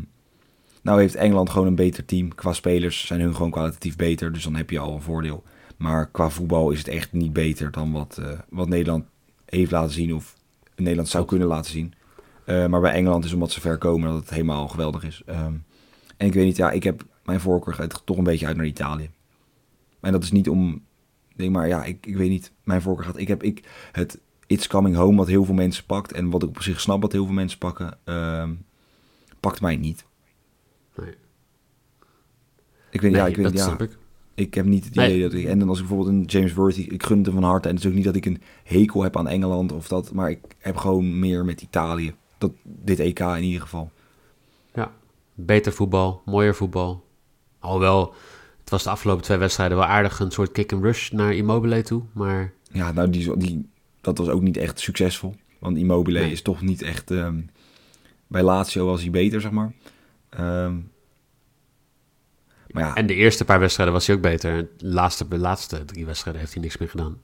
nou 0.81 0.99
heeft 0.99 1.15
Engeland 1.15 1.49
gewoon 1.49 1.67
een 1.67 1.75
beter 1.75 2.05
team. 2.05 2.35
Qua 2.35 2.53
spelers 2.53 3.05
zijn 3.05 3.21
hun 3.21 3.35
gewoon 3.35 3.51
kwalitatief 3.51 3.95
beter, 3.95 4.33
dus 4.33 4.43
dan 4.43 4.55
heb 4.55 4.69
je 4.69 4.79
al 4.79 4.93
een 4.93 5.01
voordeel. 5.01 5.43
Maar 5.77 6.09
qua 6.09 6.29
voetbal 6.29 6.71
is 6.71 6.77
het 6.77 6.87
echt 6.87 7.11
niet 7.11 7.33
beter 7.33 7.71
dan 7.71 7.91
wat, 7.91 8.17
eh, 8.17 8.39
wat 8.49 8.67
Nederland 8.67 9.05
heeft 9.45 9.71
laten 9.71 9.93
zien 9.93 10.15
of 10.15 10.35
Nederland 10.75 11.09
zou 11.09 11.25
kunnen 11.25 11.47
laten 11.47 11.71
zien. 11.71 11.93
Eh, 12.45 12.65
maar 12.65 12.81
bij 12.81 12.93
Engeland 12.93 13.25
is 13.25 13.33
omdat 13.33 13.51
ze 13.51 13.61
ver 13.61 13.77
komen 13.77 14.09
dat 14.09 14.19
het 14.19 14.29
helemaal 14.29 14.67
geweldig 14.67 15.03
is. 15.03 15.21
Ehm, 15.25 15.53
en 16.17 16.27
ik 16.27 16.33
weet 16.33 16.45
niet, 16.45 16.57
ja, 16.57 16.71
ik 16.71 16.83
heb 16.83 17.05
mijn 17.23 17.39
voorkeur 17.39 17.73
gaat 17.73 18.01
toch 18.05 18.17
een 18.17 18.23
beetje 18.23 18.45
uit 18.45 18.55
naar 18.57 18.65
Italië. 18.65 19.09
En 19.99 20.11
dat 20.11 20.23
is 20.23 20.31
niet 20.31 20.49
om, 20.49 20.83
denk 21.35 21.51
maar, 21.51 21.67
ja, 21.67 21.83
ik, 21.83 22.05
ik 22.05 22.15
weet 22.15 22.29
niet, 22.29 22.51
mijn 22.63 22.81
voorkeur 22.81 23.05
gaat, 23.05 23.17
ik 23.17 23.27
heb 23.27 23.43
ik, 23.43 23.63
het 23.91 24.19
It's 24.47 24.67
Coming 24.67 24.95
Home 24.95 25.17
wat 25.17 25.27
heel 25.27 25.45
veel 25.45 25.53
mensen 25.53 25.85
pakt 25.85 26.11
en 26.11 26.29
wat 26.29 26.43
ik 26.43 26.49
op 26.49 26.61
zich 26.61 26.81
snap 26.81 27.01
wat 27.01 27.11
heel 27.11 27.25
veel 27.25 27.33
mensen 27.33 27.57
pakken, 27.57 27.97
ehm, 28.03 28.53
pakt 29.39 29.61
mij 29.61 29.75
niet. 29.75 30.05
Nee. 30.95 31.13
Ik 32.89 33.01
weet, 33.01 33.11
Nee, 33.11 33.21
ja, 33.21 33.27
ik 33.27 33.35
weet, 33.35 33.45
dat 33.45 33.53
ja, 33.53 33.63
snap 33.63 33.81
ik. 33.81 33.97
ik 34.33 34.53
heb 34.53 34.65
niet 34.65 34.85
het 34.85 34.95
Nee. 34.95 35.07
idee 35.09 35.21
dat 35.21 35.33
ik... 35.33 35.45
En 35.45 35.59
dan 35.59 35.69
als 35.69 35.79
ik 35.79 35.87
bijvoorbeeld 35.87 36.15
een 36.17 36.23
James 36.25 36.53
Worthy... 36.53 36.81
Ik 36.81 37.03
gun 37.03 37.17
het 37.17 37.25
hem 37.25 37.35
van 37.35 37.43
harte. 37.43 37.67
En 37.67 37.75
het 37.75 37.83
is 37.83 37.89
ook 37.89 37.95
niet 37.95 38.05
dat 38.05 38.15
ik 38.15 38.25
een 38.25 38.41
hekel 38.63 39.01
heb 39.03 39.17
aan 39.17 39.27
Engeland 39.27 39.71
of 39.71 39.87
dat. 39.87 40.11
Maar 40.13 40.29
ik 40.29 40.39
heb 40.57 40.77
gewoon 40.77 41.19
meer 41.19 41.45
met 41.45 41.61
Italië. 41.61 42.13
Dat, 42.37 42.51
dit 42.63 42.99
EK 42.99 43.19
in 43.19 43.43
ieder 43.43 43.61
geval. 43.61 43.91
Ja, 44.73 44.91
beter 45.33 45.73
voetbal, 45.73 46.21
mooier 46.25 46.55
voetbal. 46.55 47.03
Alhoewel, 47.59 48.13
het 48.59 48.69
was 48.69 48.83
de 48.83 48.89
afgelopen 48.89 49.23
twee 49.23 49.37
wedstrijden 49.37 49.77
wel 49.77 49.85
aardig 49.85 50.19
een 50.19 50.31
soort 50.31 50.51
kick-and-rush 50.51 51.09
naar 51.11 51.33
Immobile 51.33 51.81
toe. 51.81 52.01
Maar 52.13 52.53
Ja, 52.71 52.91
nou, 52.91 53.09
die, 53.09 53.37
die, 53.37 53.67
dat 54.01 54.17
was 54.17 54.27
ook 54.29 54.41
niet 54.41 54.57
echt 54.57 54.79
succesvol. 54.79 55.35
Want 55.59 55.77
Immobile 55.77 56.19
Nee. 56.19 56.31
is 56.31 56.41
toch 56.41 56.61
niet 56.61 56.81
echt... 56.81 57.11
ehm, 57.11 57.41
bij 58.27 58.43
Lazio 58.43 58.85
was 58.85 59.01
hij 59.01 59.11
beter, 59.11 59.41
zeg 59.41 59.51
maar. 59.51 59.73
Ehm, 60.31 60.79
maar 62.71 62.83
ja, 62.83 62.95
En 62.95 63.07
de 63.07 63.13
eerste 63.13 63.45
paar 63.45 63.59
wedstrijden 63.59 63.93
was 63.93 64.07
hij 64.07 64.15
ook 64.15 64.21
beter. 64.21 64.69
De 64.77 64.87
laatste, 64.87 65.27
de 65.27 65.37
laatste 65.37 65.85
drie 65.85 66.05
wedstrijden 66.05 66.41
heeft 66.41 66.53
hij 66.53 66.61
niks 66.63 66.77
meer 66.77 66.89
gedaan. 66.89 67.17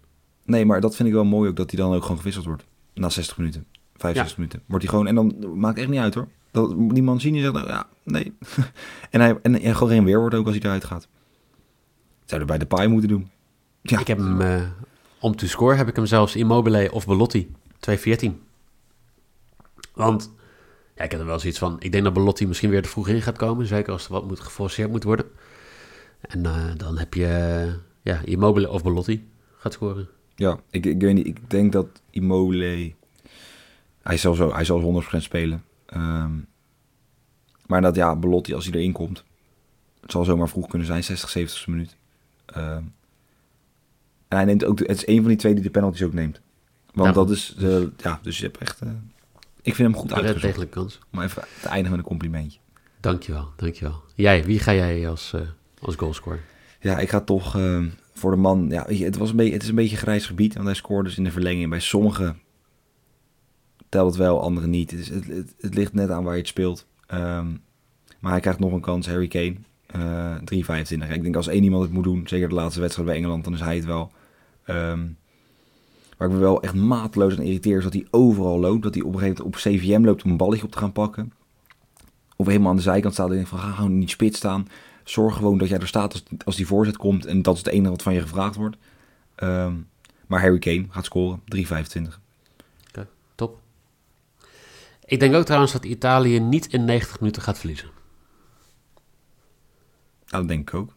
nee, 0.45 0.65
maar 0.65 0.81
dat 0.81 0.95
vind 0.95 1.07
ik 1.07 1.13
wel 1.13 1.25
mooi 1.25 1.49
ook 1.49 1.55
dat 1.55 1.71
hij 1.71 1.79
dan 1.79 1.93
ook 1.93 2.01
gewoon 2.01 2.17
gewisseld 2.17 2.45
wordt. 2.45 2.65
Na 2.93 3.09
60 3.09 3.37
minuten. 3.37 3.65
65 3.95 4.37
minuten. 4.37 4.61
Wordt 4.65 4.83
hij 4.83 4.93
gewoon... 4.93 5.07
En 5.07 5.15
dan 5.15 5.59
maakt 5.59 5.77
echt 5.77 5.87
niet 5.87 5.99
uit, 5.99 6.13
hoor. 6.13 6.27
Dat, 6.51 6.75
die 6.77 7.03
Mancini 7.03 7.41
zegt, 7.41 7.53
nou, 7.53 7.67
ja, 7.67 7.87
nee. 8.03 8.33
en, 9.11 9.21
hij, 9.21 9.37
en, 9.41 9.61
en 9.61 9.73
gewoon 9.75 9.93
geen 9.93 10.05
weerwoord 10.05 10.33
ook 10.33 10.45
als 10.45 10.55
hij 10.55 10.63
eruit 10.63 10.83
gaat. 10.83 11.07
Zouden 12.25 12.47
bij 12.47 12.57
de 12.57 12.65
paai 12.65 12.87
moeten 12.87 13.09
doen. 13.09 13.29
Ja, 13.81 13.99
Ik 13.99 14.07
heb 14.07 14.17
hem, 14.17 14.41
eh, 14.41 14.61
om 15.19 15.35
te 15.35 15.47
scoren 15.47 15.77
heb 15.77 15.87
ik 15.87 15.95
hem 15.95 16.05
zelfs 16.05 16.35
Immobile 16.35 16.91
of 16.91 17.05
Belotti. 17.05 17.51
2-14. 17.79 18.31
Want, 19.93 20.31
ja, 20.97 21.03
ik 21.03 21.11
heb 21.11 21.19
er 21.19 21.25
wel 21.25 21.39
zoiets 21.39 21.59
van... 21.59 21.75
Ik 21.79 21.91
denk 21.91 22.03
dat 22.03 22.13
Belotti 22.13 22.47
misschien 22.47 22.69
weer 22.69 22.81
te 22.81 22.89
vroeg 22.89 23.07
in 23.07 23.21
gaat 23.21 23.37
komen. 23.37 23.65
Zeker 23.65 23.91
als 23.91 24.05
er 24.05 24.11
wat 24.11 24.27
moet, 24.27 24.39
geforceerd 24.39 24.91
moet 24.91 25.03
worden. 25.03 25.25
En 26.21 26.45
eh, 26.45 26.65
dan 26.77 26.97
heb 26.97 27.13
je, 27.13 27.25
eh, 27.25 27.73
ja, 28.01 28.21
Immobile 28.25 28.69
of 28.69 28.83
Belotti 28.83 29.27
gaat 29.57 29.73
scoren. 29.73 30.07
ja 30.35 30.59
ik, 30.69 30.85
ik 30.85 31.01
weet 31.01 31.13
niet. 31.13 31.27
Ik 31.27 31.49
denk 31.49 31.71
dat 31.71 31.87
Immobile... 32.09 32.93
Hij 34.01 34.17
zal, 34.17 34.33
zo, 34.33 34.53
hij 34.53 34.65
zal 34.65 35.03
100% 35.13 35.17
spelen. 35.17 35.63
Ehm, 35.85 36.31
maar 37.65 37.81
dat 37.81 37.95
ja, 37.95 38.15
Belotti 38.15 38.53
als 38.53 38.65
hij 38.65 38.73
erin 38.73 38.91
komt... 38.91 39.23
Het 40.01 40.11
zal 40.11 40.23
zomaar 40.23 40.49
vroeg 40.49 40.67
kunnen 40.67 40.87
zijn, 40.87 41.03
60, 41.03 41.29
70 41.29 41.67
minuut. 41.67 41.95
Ehm, 42.45 42.83
en 44.27 44.37
hij 44.37 44.45
neemt 44.45 44.65
ook... 44.65 44.77
de- 44.77 44.85
het 44.87 44.97
is 44.97 45.07
een 45.07 45.19
van 45.19 45.27
die 45.27 45.37
twee 45.37 45.53
die 45.53 45.63
de 45.63 45.69
penalties 45.69 46.03
ook 46.03 46.13
neemt. 46.13 46.41
Want 46.93 47.07
Ja. 47.07 47.13
dat 47.13 47.29
is... 47.29 47.55
de 47.57 47.91
ja, 47.97 48.19
dus 48.21 48.37
je 48.37 48.43
hebt 48.45 48.57
echt... 48.57 48.81
eh, 48.81 48.89
ik 49.67 49.75
vind 49.75 49.91
hem 49.91 49.97
goed 50.01 50.13
uitgezocht. 50.13 50.41
degelijk 50.41 50.71
kans. 50.71 50.99
Om 51.11 51.21
even 51.21 51.43
te 51.61 51.67
eindigen 51.67 51.89
met 51.89 51.99
een 51.99 52.05
complimentje. 52.11 52.59
Dankjewel, 52.99 53.49
dankjewel. 53.55 54.03
Jij, 54.15 54.43
wie 54.43 54.59
ga 54.59 54.73
jij 54.73 55.09
als, 55.09 55.33
eh 55.33 55.41
als 55.79 55.95
goalscorer? 55.95 56.39
Ja, 56.79 56.99
ik 56.99 57.09
ga 57.09 57.21
toch 57.21 57.55
eh, 57.55 57.83
voor 58.13 58.31
de 58.31 58.37
man. 58.37 58.69
Ja, 58.69 58.85
het, 58.87 59.17
was 59.17 59.29
een 59.29 59.35
beetje, 59.35 59.53
het 59.53 59.63
is 59.63 59.69
een 59.69 59.75
beetje 59.75 59.95
een 59.95 60.01
grijs 60.01 60.25
gebied. 60.25 60.53
Want 60.53 60.65
hij 60.65 60.75
scoorde 60.75 61.09
dus 61.09 61.17
in 61.17 61.23
de 61.23 61.31
verlenging. 61.31 61.69
Bij 61.69 61.79
sommigen 61.79 62.39
telt 63.89 64.07
het 64.07 64.17
wel, 64.17 64.41
anderen 64.41 64.69
niet. 64.69 64.91
Het, 64.91 64.99
is, 64.99 65.09
het, 65.09 65.27
het, 65.27 65.53
het 65.59 65.75
ligt 65.75 65.93
net 65.93 66.09
aan 66.09 66.23
waar 66.23 66.33
je 66.33 66.39
het 66.39 66.47
speelt. 66.47 66.85
Ehm, 67.07 67.47
maar 68.19 68.31
hij 68.31 68.41
krijgt 68.41 68.59
nog 68.59 68.71
een 68.71 68.81
kans. 68.81 69.07
Harry 69.07 69.27
Kane. 69.27 69.55
eh 69.87 70.35
3,25. 70.35 71.09
Ik 71.13 71.23
denk 71.23 71.35
als 71.35 71.47
één 71.47 71.63
iemand 71.63 71.83
het 71.83 71.91
moet 71.91 72.03
doen, 72.03 72.27
zeker 72.27 72.49
de 72.49 72.55
laatste 72.55 72.79
wedstrijd 72.79 73.07
bij 73.09 73.17
Engeland, 73.17 73.43
dan 73.43 73.53
is 73.53 73.59
hij 73.59 73.75
het 73.75 73.85
wel. 73.85 74.11
Ehm, 74.63 75.07
waar 76.17 76.27
ik 76.27 76.33
me 76.33 76.39
wel 76.39 76.61
echt 76.61 76.73
mateloos 76.73 77.37
aan 77.37 77.43
irriteer 77.43 77.77
is 77.77 77.83
dat 77.83 77.93
hij 77.93 78.07
overal 78.11 78.59
loopt. 78.59 78.83
Dat 78.83 78.93
hij 78.93 79.03
op 79.03 79.13
een 79.13 79.19
gegeven 79.19 79.43
moment 79.43 79.55
op 79.55 79.61
CVM 79.71 80.05
loopt 80.05 80.23
om 80.23 80.31
een 80.31 80.37
balletje 80.37 80.65
op 80.65 80.71
te 80.71 80.77
gaan 80.77 80.91
pakken. 80.91 81.33
Of 82.35 82.47
helemaal 82.47 82.69
aan 82.69 82.75
de 82.75 82.81
zijkant 82.81 83.13
staat 83.13 83.29
en 83.29 83.33
denkt 83.33 83.49
van 83.49 83.59
ga 83.59 83.71
gewoon 83.71 83.97
niet 83.97 84.09
spits 84.09 84.37
staan. 84.37 84.67
Zorg 85.03 85.35
gewoon 85.35 85.57
dat 85.57 85.69
jij 85.69 85.79
er 85.79 85.87
staat 85.87 86.13
als, 86.13 86.23
als 86.45 86.55
die 86.55 86.67
voorzet 86.67 86.97
komt. 86.97 87.25
En 87.25 87.41
dat 87.41 87.53
is 87.53 87.63
het 87.63 87.73
enige 87.73 87.89
wat 87.89 88.01
van 88.01 88.13
je 88.13 88.21
gevraagd 88.21 88.55
wordt. 88.55 88.77
Ehm, 89.35 89.73
maar 90.27 90.41
Harry 90.41 90.59
Kane 90.59 90.85
gaat 90.89 91.05
scoren. 91.05 91.41
3,25. 91.45 92.19
Top. 93.35 93.59
Ik 95.05 95.19
denk 95.19 95.35
ook 95.35 95.45
trouwens 95.45 95.71
dat 95.71 95.85
Italië 95.85 96.39
niet 96.39 96.73
in 96.73 96.85
90 96.85 97.19
minuten 97.19 97.41
gaat 97.41 97.57
verliezen. 97.57 97.89
Nou, 100.27 100.41
dat 100.41 100.47
denk 100.47 100.69
ik 100.69 100.75
ook. 100.75 100.93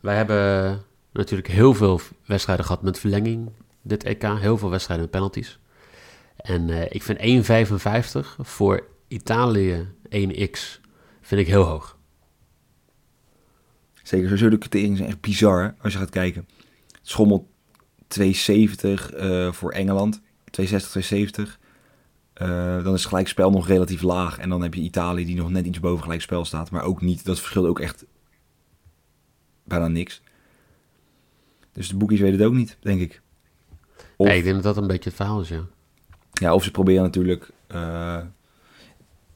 Wij 0.00 0.16
hebben 0.16 0.82
natuurlijk 1.12 1.48
heel 1.48 1.74
veel 1.74 2.00
wedstrijden 2.26 2.64
gehad 2.64 2.82
met 2.82 2.98
verlenging 2.98 3.50
dit 3.88 4.04
EK. 4.04 4.22
Heel 4.22 4.58
veel 4.58 4.70
wedstrijden 4.70 5.04
met 5.04 5.14
penalties. 5.14 5.58
En 6.36 6.70
eh, 6.70 6.86
ik 6.88 7.02
vind 7.02 7.46
1,55 8.18 8.28
voor 8.38 8.86
Italië 9.08 9.88
1x 10.10 10.80
vind 11.20 11.40
ik 11.40 11.46
heel 11.46 11.64
hoog. 11.64 11.96
Zeker, 14.02 14.26
sowieso 14.26 14.48
de 14.48 14.58
kwarteringen 14.58 14.96
zijn 14.96 15.08
echt 15.08 15.20
bizar 15.20 15.74
als 15.82 15.92
je 15.92 15.98
gaat 15.98 16.10
kijken. 16.10 16.48
Schommelt 17.02 17.46
2,70 18.20 18.24
eh, 19.16 19.52
voor 19.52 19.72
Engeland. 19.72 20.20
2,60, 20.60 20.64
2,70. 20.64 21.58
Eh, 22.32 22.84
dan 22.84 22.94
is 22.94 23.04
gelijkspel 23.04 23.50
nog 23.50 23.66
relatief 23.66 24.02
laag. 24.02 24.38
En 24.38 24.48
dan 24.48 24.62
heb 24.62 24.74
je 24.74 24.80
Italië 24.80 25.24
die 25.24 25.36
nog 25.36 25.50
net 25.50 25.66
iets 25.66 25.80
boven 25.80 26.02
gelijkspel 26.02 26.44
staat. 26.44 26.70
Maar 26.70 26.82
ook 26.82 27.00
niet. 27.00 27.24
Dat 27.24 27.40
verschilt 27.40 27.66
ook 27.66 27.80
echt 27.80 28.04
bijna 29.64 29.88
niks. 29.88 30.22
Dus 31.72 31.88
de 31.88 31.96
boekjes 31.96 32.20
weten 32.20 32.38
het 32.38 32.48
ook 32.48 32.54
niet, 32.54 32.76
denk 32.80 33.00
ik. 33.00 33.22
Of, 34.20 34.26
Nee, 34.26 34.38
ik 34.38 34.44
denk 34.44 34.54
dat 34.54 34.74
dat 34.74 34.76
een 34.82 34.88
beetje 34.88 35.08
het 35.08 35.18
verhaal 35.18 35.40
is, 35.40 35.48
ja. 35.48 35.60
ja, 36.32 36.54
of 36.54 36.64
ze 36.64 36.70
proberen 36.70 37.02
natuurlijk 37.02 37.50
eh, 37.66 38.18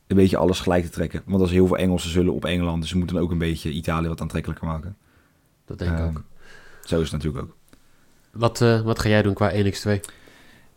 een 0.07 0.17
beetje 0.17 0.37
alles 0.37 0.61
gelijk 0.61 0.85
te 0.85 0.91
trekken. 0.91 1.23
Want 1.27 1.41
als 1.41 1.51
heel 1.51 1.67
veel 1.67 1.77
Engelsen 1.79 2.11
zullen 2.11 2.33
op 2.33 2.45
Engeland. 2.45 2.81
Dus 2.81 2.91
ze 2.91 2.97
moeten 2.99 3.17
ook 3.17 3.31
een 3.31 3.39
beetje 3.39 3.71
Italië 3.71 4.09
wat 4.09 4.21
aantrekkelijker 4.21 4.67
maken. 4.67 4.97
Dat 5.65 5.79
denk 5.79 5.91
ik 5.91 5.99
Ehm, 5.99 6.09
ook. 6.09 6.23
Zo 6.85 6.97
is 7.01 7.11
het 7.11 7.23
natuurlijk 7.23 7.45
ook. 7.45 7.57
Wat, 8.33 8.61
eh, 8.61 8.81
wat 8.81 8.99
ga 8.99 9.09
jij 9.09 9.23
doen 9.23 9.35
qua 9.35 9.51
1x2? 9.53 10.01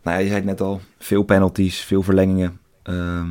Nou 0.02 0.16
ja, 0.16 0.22
je 0.22 0.24
zei 0.26 0.34
het 0.34 0.44
net 0.44 0.60
al. 0.60 0.80
Veel 0.98 1.22
penalties, 1.22 1.80
veel 1.80 2.02
verlengingen. 2.02 2.60
Ehm, 2.82 3.28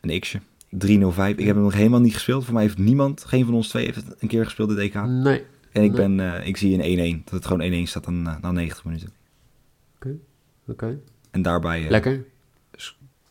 een 0.00 0.20
x'je. 0.20 0.40
305. 0.70 1.36
Ik 1.36 1.46
heb 1.46 1.54
hem 1.54 1.64
nog 1.64 1.74
helemaal 1.74 2.00
niet 2.00 2.14
gespeeld. 2.14 2.44
Voor 2.44 2.54
mij 2.54 2.62
heeft 2.62 2.78
niemand, 2.78 3.24
geen 3.24 3.44
van 3.44 3.54
ons 3.54 3.68
twee, 3.68 3.84
heeft 3.84 3.96
het 3.96 4.14
een 4.18 4.28
keer 4.28 4.44
gespeeld 4.44 4.68
dit 4.68 4.78
EK. 4.78 4.94
Nee. 5.06 5.44
En 5.76 5.82
ik, 5.82 5.92
ben, 5.92 6.20
eh, 6.20 6.46
ik 6.46 6.56
zie 6.56 6.82
een 6.82 7.20
1-1. 7.20 7.22
Dat 7.24 7.34
het 7.34 7.46
gewoon 7.46 7.72
1-1 7.72 7.88
staat 7.88 8.04
dan, 8.04 8.22
na 8.22 8.50
90 8.50 8.84
minuten. 8.84 9.10
Oké. 10.68 10.98
En 11.30 11.42
daarbij, 11.42 11.84
eh, 11.84 11.90
Lekker. 11.90 12.24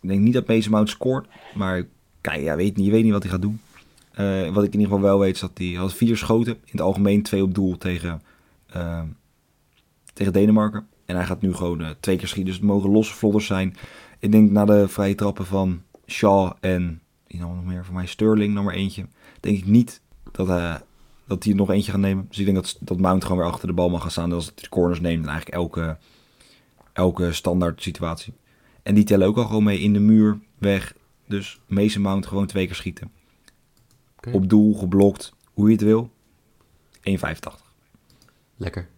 ik 0.02 0.10
denk 0.10 0.22
niet 0.22 0.34
dat 0.34 0.48
Mason 0.48 0.72
Mount 0.72 0.90
scoort. 0.90 1.28
Maar 1.56 1.84
kijk, 2.22 2.42
ja, 2.42 2.56
weet 2.56 2.76
niet, 2.76 2.86
je 2.86 2.92
weet 2.92 3.04
niet 3.04 3.12
wat 3.12 3.24
hij 3.24 3.32
gaat 3.32 3.42
doen. 3.42 3.60
Eh, 4.12 4.54
wat 4.54 4.64
ik 4.64 4.74
in 4.74 4.80
ieder 4.80 4.96
geval 4.96 5.02
wel 5.02 5.20
weet 5.20 5.34
is 5.34 5.40
dat 5.40 5.52
hij 5.54 5.68
had 5.68 5.94
vier 5.94 6.18
schoten. 6.18 6.54
In 6.54 6.72
het 6.72 6.82
algemeen 6.82 7.24
twee 7.24 7.44
op 7.44 7.54
doel 7.54 7.78
tegen, 7.78 8.22
ehm, 8.70 9.06
tegen 10.14 10.34
Denemarken. 10.34 10.88
En 11.06 11.16
hij 11.16 11.26
gaat 11.26 11.42
nu 11.42 11.54
gewoon 11.54 11.82
eh, 11.82 11.90
twee 12.00 12.18
keer 12.18 12.28
schieten. 12.28 12.52
Dus 12.52 12.62
het 12.62 12.70
mogen 12.70 12.90
losse 12.90 13.14
vlodders 13.14 13.46
zijn. 13.46 13.76
Ik 14.20 14.32
denk 14.32 14.52
na 14.52 14.66
de 14.66 14.88
vrije 14.88 15.16
trappen 15.16 15.46
van 15.46 15.82
Shaw 16.08 16.52
en 16.60 17.02
er 17.28 17.38
nog 17.38 17.66
meer 17.66 17.86
voor 17.86 17.94
mij 17.94 18.06
Sterling, 18.06 18.54
maar 18.54 18.74
eentje. 18.74 19.06
Denk 19.40 19.58
ik 19.58 19.66
niet 19.66 20.02
dat, 20.32 20.48
hij 20.48 20.82
dat 21.28 21.44
hij 21.44 21.54
nog 21.54 21.70
eentje 21.70 21.92
gaat 21.92 22.00
nemen. 22.00 22.26
Dus 22.30 22.38
ik 22.38 22.46
denk 22.46 22.58
dat, 22.58 22.78
dat 22.80 23.00
Mount 23.00 23.24
gewoon 23.24 23.38
weer 23.38 23.48
achter 23.48 23.68
de 23.68 23.74
bal 23.74 23.90
mag 23.90 24.02
gaan 24.02 24.12
staan. 24.12 24.32
Als 24.32 24.46
hij 24.46 24.54
de 24.56 24.70
corners 24.70 25.00
neemt 25.00 25.24
en 25.24 25.30
eigenlijk 25.30 25.58
elke, 25.58 25.98
elke 26.94 27.34
standaard 27.34 27.82
situatie. 27.82 28.34
En 28.84 28.96
die 28.96 29.04
tellen 29.04 29.28
ook 29.28 29.38
al 29.38 29.46
gewoon 29.46 29.64
mee 29.64 29.80
in 29.80 29.94
de 29.94 30.00
muur, 30.00 30.40
weg. 30.58 30.94
Dus 31.28 31.60
Mason 31.68 32.02
Mount 32.02 32.26
gewoon 32.26 32.46
twee 32.46 32.66
keer 32.66 32.76
schieten. 32.76 33.12
Op 34.32 34.50
doel, 34.50 34.74
geblokt, 34.74 35.34
hoe 35.54 35.66
je 35.68 35.74
het 35.74 35.84
wil. 35.84 36.12
1,85. 36.94 37.66
Lekker. 38.58 38.90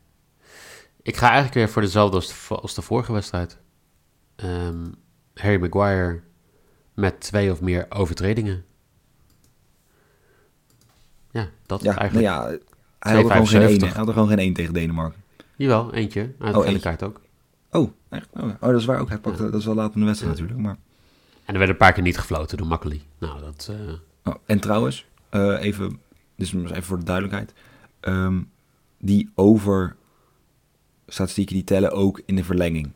Ik 1.02 1.18
ga 1.18 1.26
eigenlijk 1.26 1.54
weer 1.54 1.70
voor 1.70 1.82
dezelfde 1.82 2.16
als 2.16 2.28
de, 2.28 2.56
als 2.56 2.74
de 2.74 2.82
vorige 2.82 3.14
wedstrijd. 3.14 3.58
Ehm, 4.36 4.86
Harry 5.34 5.60
Maguire 5.60 6.22
met 6.94 7.20
twee 7.20 7.52
of 7.52 7.62
meer 7.62 7.86
overtredingen. 7.90 8.66
Ja, 11.42 11.50
dat 11.66 11.82
Ja, 11.84 11.96
eigenlijk. 11.98 12.28
nou 12.28 12.52
ja, 12.52 12.58
hij 13.00 13.14
had 13.16 13.24
er 13.26 13.32
gewoon 13.32 13.48
geen 13.48 13.62
2,75. 13.62 13.68
één. 13.70 13.80
Hij 13.80 13.98
had 13.98 14.08
er 14.08 14.14
gewoon 14.14 14.28
geen 14.28 14.40
één 14.40 14.54
tegen 14.54 14.74
Denemarken. 14.74 15.22
Jawel, 15.56 15.94
eentje. 15.94 16.20
Uit 16.22 16.36
de 16.40 16.46
Oh, 16.46 16.54
gele 16.54 16.66
eentje. 16.66 16.80
kaart 16.80 17.04
ook. 17.04 17.22
Oh, 17.72 17.92
echt? 18.10 18.28
Oh, 18.34 18.44
oh, 18.44 18.60
dat 18.60 18.80
is 18.80 18.86
waar 18.86 19.00
ook. 19.00 19.10
Hij 19.10 19.18
pakte, 19.20 19.44
dat 19.50 19.60
is 19.60 19.66
wel 19.66 19.76
laat 19.76 19.94
in 19.94 20.00
de 20.00 20.06
wedstrijd 20.06 20.34
natuurlijk. 20.34 20.60
Maar... 20.62 20.78
En 21.46 21.54
er 21.54 21.60
werd 21.60 21.72
een 21.72 21.78
paar 21.78 21.94
keer 21.94 22.04
niet 22.04 22.18
gefloten 22.18 22.58
door 22.58 22.68
Makkeli. 22.68 23.02
Nou, 23.20 23.40
dat... 23.40 23.72
eh, 23.72 23.94
Oh, 24.24 24.36
en 24.46 24.60
trouwens, 24.60 25.06
eh, 25.30 25.56
even, 25.64 26.00
dus 26.36 26.54
even 26.54 26.84
voor 26.84 26.98
de 26.98 27.04
duidelijkheid. 27.04 27.54
Ehm, 28.00 28.42
die 29.00 29.32
over 29.36 29.96
statistieken 31.08 31.56
die 31.56 31.64
tellen 31.64 31.92
ook 31.92 32.22
in 32.26 32.36
de 32.36 32.44
verlenging. 32.44 32.92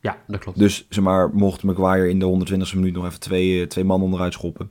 ja, 0.00 0.18
dat 0.26 0.40
klopt. 0.40 0.58
Dus 0.58 0.86
zeg 0.88 1.04
maar, 1.04 1.30
mocht 1.34 1.62
Maguire 1.62 2.08
in 2.08 2.18
de 2.18 2.24
120e 2.26 2.74
minuut 2.74 2.92
nog 2.94 3.06
even 3.06 3.20
twee, 3.20 3.60
eh, 3.60 3.66
twee 3.66 3.84
man 3.84 4.02
onderuit 4.02 4.32
schoppen. 4.32 4.70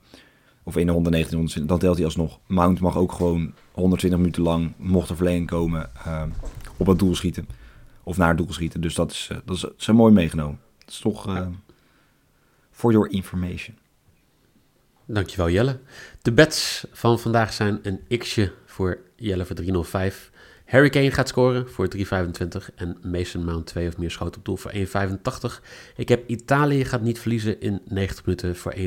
Of 0.62 0.76
in 0.76 0.86
de 0.86 0.92
119, 0.92 1.36
120, 1.36 1.70
dan 1.70 1.78
telt 1.78 1.96
hij 1.96 2.04
alsnog. 2.04 2.38
Mount 2.46 2.80
mag 2.80 2.96
ook 2.96 3.12
gewoon 3.12 3.54
120 3.72 4.18
minuten 4.18 4.42
lang, 4.42 4.72
mocht 4.76 5.08
er 5.08 5.16
verlenging 5.16 5.46
komen, 5.46 5.90
ehm, 6.04 6.28
op 6.76 6.86
het 6.86 6.98
doel 6.98 7.14
schieten. 7.14 7.48
Of 8.02 8.16
naar 8.16 8.28
het 8.28 8.38
doel 8.38 8.52
schieten. 8.52 8.80
Dus 8.80 8.94
dat 8.94 9.10
is, 9.10 9.28
eh, 9.30 9.38
dat 9.44 9.56
is, 9.56 9.64
is 9.76 9.86
mooi 9.86 10.12
meegenomen. 10.12 10.60
Dat 10.78 10.88
is 10.88 10.98
toch 10.98 11.26
eh 11.26 11.46
for 12.82 12.92
your 12.92 13.10
information. 13.10 13.76
Dankjewel 15.06 15.50
Jelle. 15.50 15.78
De 16.22 16.32
bets 16.32 16.86
van 16.92 17.18
vandaag 17.18 17.52
zijn 17.52 17.78
een 17.82 18.18
x'je 18.18 18.52
voor 18.66 18.98
Jelle 19.16 19.44
voor 19.44 19.56
305. 19.56 20.30
Harry 20.72 20.88
Kane 20.88 21.10
gaat 21.10 21.28
scoren 21.28 21.70
voor 21.70 21.88
3,25 21.96 22.04
en 22.74 22.96
Mason 23.02 23.44
Mount 23.44 23.66
2 23.66 23.88
of 23.88 23.98
meer 23.98 24.10
schoten 24.10 24.38
op 24.38 24.44
doel 24.44 24.56
voor 24.56 24.72
1,85. 24.72 24.80
Ik 25.96 26.08
heb 26.08 26.28
Italië 26.28 26.84
gaat 26.84 27.02
niet 27.02 27.18
verliezen 27.18 27.60
in 27.60 27.80
90 27.88 28.24
minuten 28.24 28.56
voor 28.56 28.74
1,55. 28.76 28.82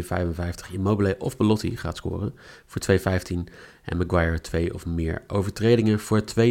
Immobile 0.72 1.16
of 1.20 1.38
Belotti 1.38 1.78
gaat 1.78 1.98
scoren 1.98 2.34
voor 2.66 2.82
2,15 2.92 2.98
en 3.84 3.98
Maguire 3.98 4.42
2 4.42 4.74
of 4.74 4.86
meer 4.86 5.22
overtredingen 5.28 6.00
voor 6.00 6.24
2,75. 6.40 6.46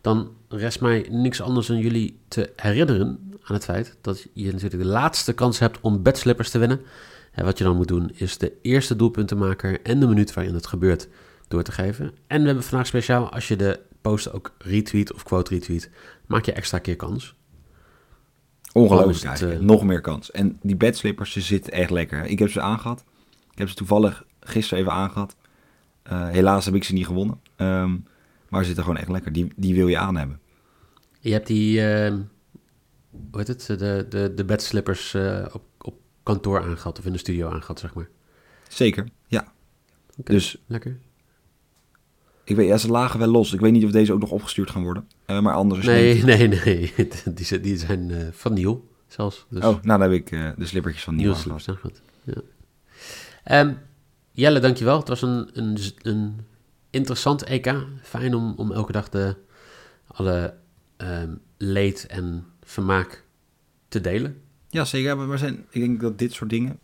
Dan 0.00 0.32
rest 0.48 0.80
mij 0.80 1.06
niks 1.10 1.40
anders 1.40 1.66
dan 1.66 1.78
jullie 1.78 2.18
te 2.28 2.52
herinneren 2.56 3.38
aan 3.42 3.54
het 3.54 3.64
feit 3.64 3.96
dat 4.00 4.26
je 4.32 4.52
natuurlijk 4.52 4.82
de 4.82 4.88
laatste 4.88 5.32
kans 5.32 5.58
hebt 5.58 5.80
om 5.80 6.02
bedslippers 6.02 6.50
te 6.50 6.58
winnen. 6.58 6.80
En 7.32 7.44
wat 7.44 7.58
je 7.58 7.64
dan 7.64 7.76
moet 7.76 7.88
doen 7.88 8.10
is 8.14 8.38
de 8.38 8.52
eerste 8.62 8.96
doelpuntenmaker 8.96 9.80
en 9.82 10.00
de 10.00 10.06
minuut 10.06 10.34
waarin 10.34 10.54
het 10.54 10.66
gebeurt 10.66 11.08
door 11.54 11.62
te 11.62 11.72
geven. 11.72 12.12
En 12.26 12.40
we 12.40 12.46
hebben 12.46 12.64
vandaag 12.64 12.86
speciaal, 12.86 13.30
als 13.32 13.48
je 13.48 13.56
de 13.56 13.80
post 14.00 14.32
ook 14.32 14.54
retweet 14.58 15.12
of 15.12 15.22
quote 15.22 15.54
retweet, 15.54 15.90
maak 16.26 16.44
je 16.44 16.52
extra 16.52 16.78
keer 16.78 16.96
kans. 16.96 17.34
Ongelooflijk 18.72 19.16
het, 19.16 19.24
eigenlijk. 19.24 19.60
eh, 19.60 19.66
Nog 19.66 19.84
meer 19.84 20.00
kans. 20.00 20.30
En 20.30 20.58
die 20.62 20.76
bedslippers, 20.76 21.32
ze 21.32 21.40
zitten 21.40 21.72
echt 21.72 21.90
lekker. 21.90 22.24
Ik 22.24 22.38
heb 22.38 22.50
ze 22.50 22.60
aangehad. 22.60 23.04
Ik 23.52 23.58
heb 23.58 23.68
ze 23.68 23.74
toevallig 23.74 24.24
gisteren 24.40 24.82
even 24.82 24.94
aangehad. 24.96 25.36
Eh, 26.02 26.28
helaas 26.28 26.64
heb 26.64 26.74
ik 26.74 26.84
ze 26.84 26.92
niet 26.92 27.06
gewonnen. 27.06 27.40
Ehm, 27.56 27.96
maar 28.48 28.60
ze 28.60 28.66
zitten 28.66 28.84
gewoon 28.84 28.98
echt 28.98 29.08
lekker. 29.08 29.32
Die, 29.32 29.52
die 29.56 29.74
wil 29.74 29.88
je 29.88 29.98
aan 29.98 30.16
hebben. 30.16 30.40
Je 31.20 31.32
hebt 31.32 31.46
die, 31.46 31.86
eh, 31.92 32.14
hoe 33.10 33.38
heet 33.38 33.48
het, 33.48 33.66
de, 33.66 34.06
de, 34.08 34.32
de 34.34 34.44
bedslippers 34.44 35.14
eh, 35.14 35.46
op, 35.52 35.62
op 35.78 35.94
kantoor 36.22 36.62
aangehad 36.62 36.98
of 36.98 37.04
in 37.06 37.12
de 37.12 37.18
studio 37.18 37.48
aangehad, 37.50 37.78
zeg 37.78 37.94
maar. 37.94 38.08
Zeker, 38.68 39.08
ja. 39.26 39.52
Dus 40.16 40.62
Lekker. 40.66 40.98
Ik 42.44 42.56
weet, 42.56 42.68
ja, 42.68 42.76
ze 42.76 42.88
lagen 42.90 43.18
wel 43.18 43.28
los. 43.28 43.52
Ik 43.52 43.60
weet 43.60 43.72
niet 43.72 43.84
of 43.84 43.90
deze 43.90 44.12
ook 44.12 44.20
nog 44.20 44.30
opgestuurd 44.30 44.70
gaan 44.70 44.82
worden. 44.82 45.08
Eh, 45.26 45.40
maar 45.40 45.54
anders 45.54 45.80
is 45.80 45.86
Nee, 45.86 46.14
niet. 46.14 46.24
nee, 46.24 46.48
nee. 46.48 46.92
Die, 47.34 47.44
zijn- 47.44 47.62
die 47.62 47.76
zijn 47.78 48.10
eh, 48.10 48.26
van 48.32 48.52
nieuw 48.52 48.84
zelfs. 49.06 49.46
Dus 49.50 49.58
Oh, 49.64 49.68
nou 49.68 49.80
dan 49.82 50.00
heb 50.00 50.12
ik 50.12 50.30
eh, 50.30 50.50
de 50.56 50.66
slippertjes 50.66 51.04
van 51.04 51.14
Nieuw 51.14 51.24
nieuw 51.46 51.58
slips, 51.58 51.80
goed. 51.80 52.00
Ja. 52.24 52.34
Ehm, 53.44 53.72
Jelle, 54.30 54.60
dankjewel. 54.60 54.98
Het 54.98 55.08
was 55.08 55.22
een, 55.22 55.50
een, 55.52 55.78
een 56.02 56.40
interessant 56.90 57.42
EK. 57.44 57.74
Fijn 58.02 58.34
om, 58.34 58.54
om 58.56 58.72
elke 58.72 58.92
dag 58.92 59.08
de, 59.08 59.36
alle 60.06 60.54
ehm, 60.96 61.34
leed 61.58 62.06
en 62.06 62.44
vermaak 62.62 63.24
te 63.88 64.00
delen. 64.00 64.40
Ja, 64.68 64.84
zeker. 64.84 65.16
Maar 65.16 65.28
we 65.28 65.36
zijn, 65.36 65.64
ik 65.70 65.80
denk 65.80 66.00
dat 66.00 66.18
dit 66.18 66.32
soort 66.32 66.50
dingen... 66.50 66.78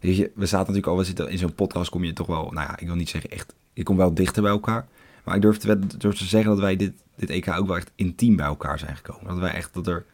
weet 0.00 0.16
je, 0.16 0.30
we 0.34 0.46
zaten 0.46 0.58
natuurlijk 0.58 0.86
al... 0.86 0.96
We 0.96 1.04
zitten, 1.04 1.30
in 1.30 1.38
zo'n 1.38 1.54
podcast 1.54 1.90
kom 1.90 2.04
je 2.04 2.12
toch 2.12 2.26
wel... 2.26 2.42
Nou 2.50 2.66
ja, 2.68 2.78
ik 2.78 2.86
wil 2.86 2.96
niet 2.96 3.08
zeggen 3.08 3.30
echt... 3.30 3.54
Je 3.80 3.86
komt 3.86 3.98
wel 3.98 4.14
dichter 4.14 4.42
bij 4.42 4.50
elkaar. 4.50 4.86
Maar 5.24 5.34
ik 5.36 5.42
durf 5.42 5.56
te, 5.58 5.66
wed- 5.66 6.00
durf 6.00 6.16
te 6.18 6.24
zeggen 6.24 6.50
dat 6.50 6.58
wij 6.60 6.76
dit, 6.76 6.92
dit 7.16 7.30
EK 7.30 7.48
ook 7.48 7.66
wel 7.66 7.76
echt 7.76 7.90
intiem 7.94 8.36
bij 8.36 8.46
elkaar 8.46 8.78
zijn 8.78 8.96
gekomen. 8.96 9.24
Dat 9.28 9.38
wij 9.38 9.50
echt... 9.52 9.74
Dat 9.74 9.86
er 9.86 10.04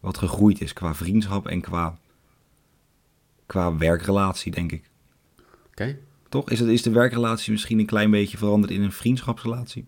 wat 0.00 0.18
gegroeid 0.18 0.60
is 0.60 0.72
qua 0.72 0.94
vriendschap 0.94 1.46
en 1.48 1.60
qua... 1.60 1.98
Qua 3.46 3.76
werkrelatie, 3.76 4.52
denk 4.52 4.72
ik. 4.72 4.90
Oké? 5.68 5.96
Toch? 6.28 6.50
Is, 6.50 6.60
het, 6.60 6.68
is 6.68 6.82
de 6.82 6.90
werkrelatie 6.90 7.52
misschien 7.52 7.78
een 7.78 7.86
klein 7.86 8.10
beetje 8.10 8.36
veranderd 8.38 8.72
in 8.72 8.82
een 8.82 8.92
vriendschapsrelatie? 8.92 9.86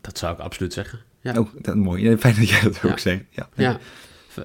Dat 0.00 0.18
zou 0.18 0.34
ik 0.34 0.38
absoluut 0.40 0.72
zeggen. 0.72 1.00
Ja, 1.20 1.38
Oh, 1.38 1.48
dat 1.60 1.74
mooi. 1.76 2.16
Fijn 2.16 2.34
dat 2.34 2.48
jij 2.48 2.60
dat 2.60 2.76
Ja. 2.82 2.90
ook 2.90 2.98
zegt. 2.98 3.24
Ja. 3.30 3.48
ja. 3.54 3.78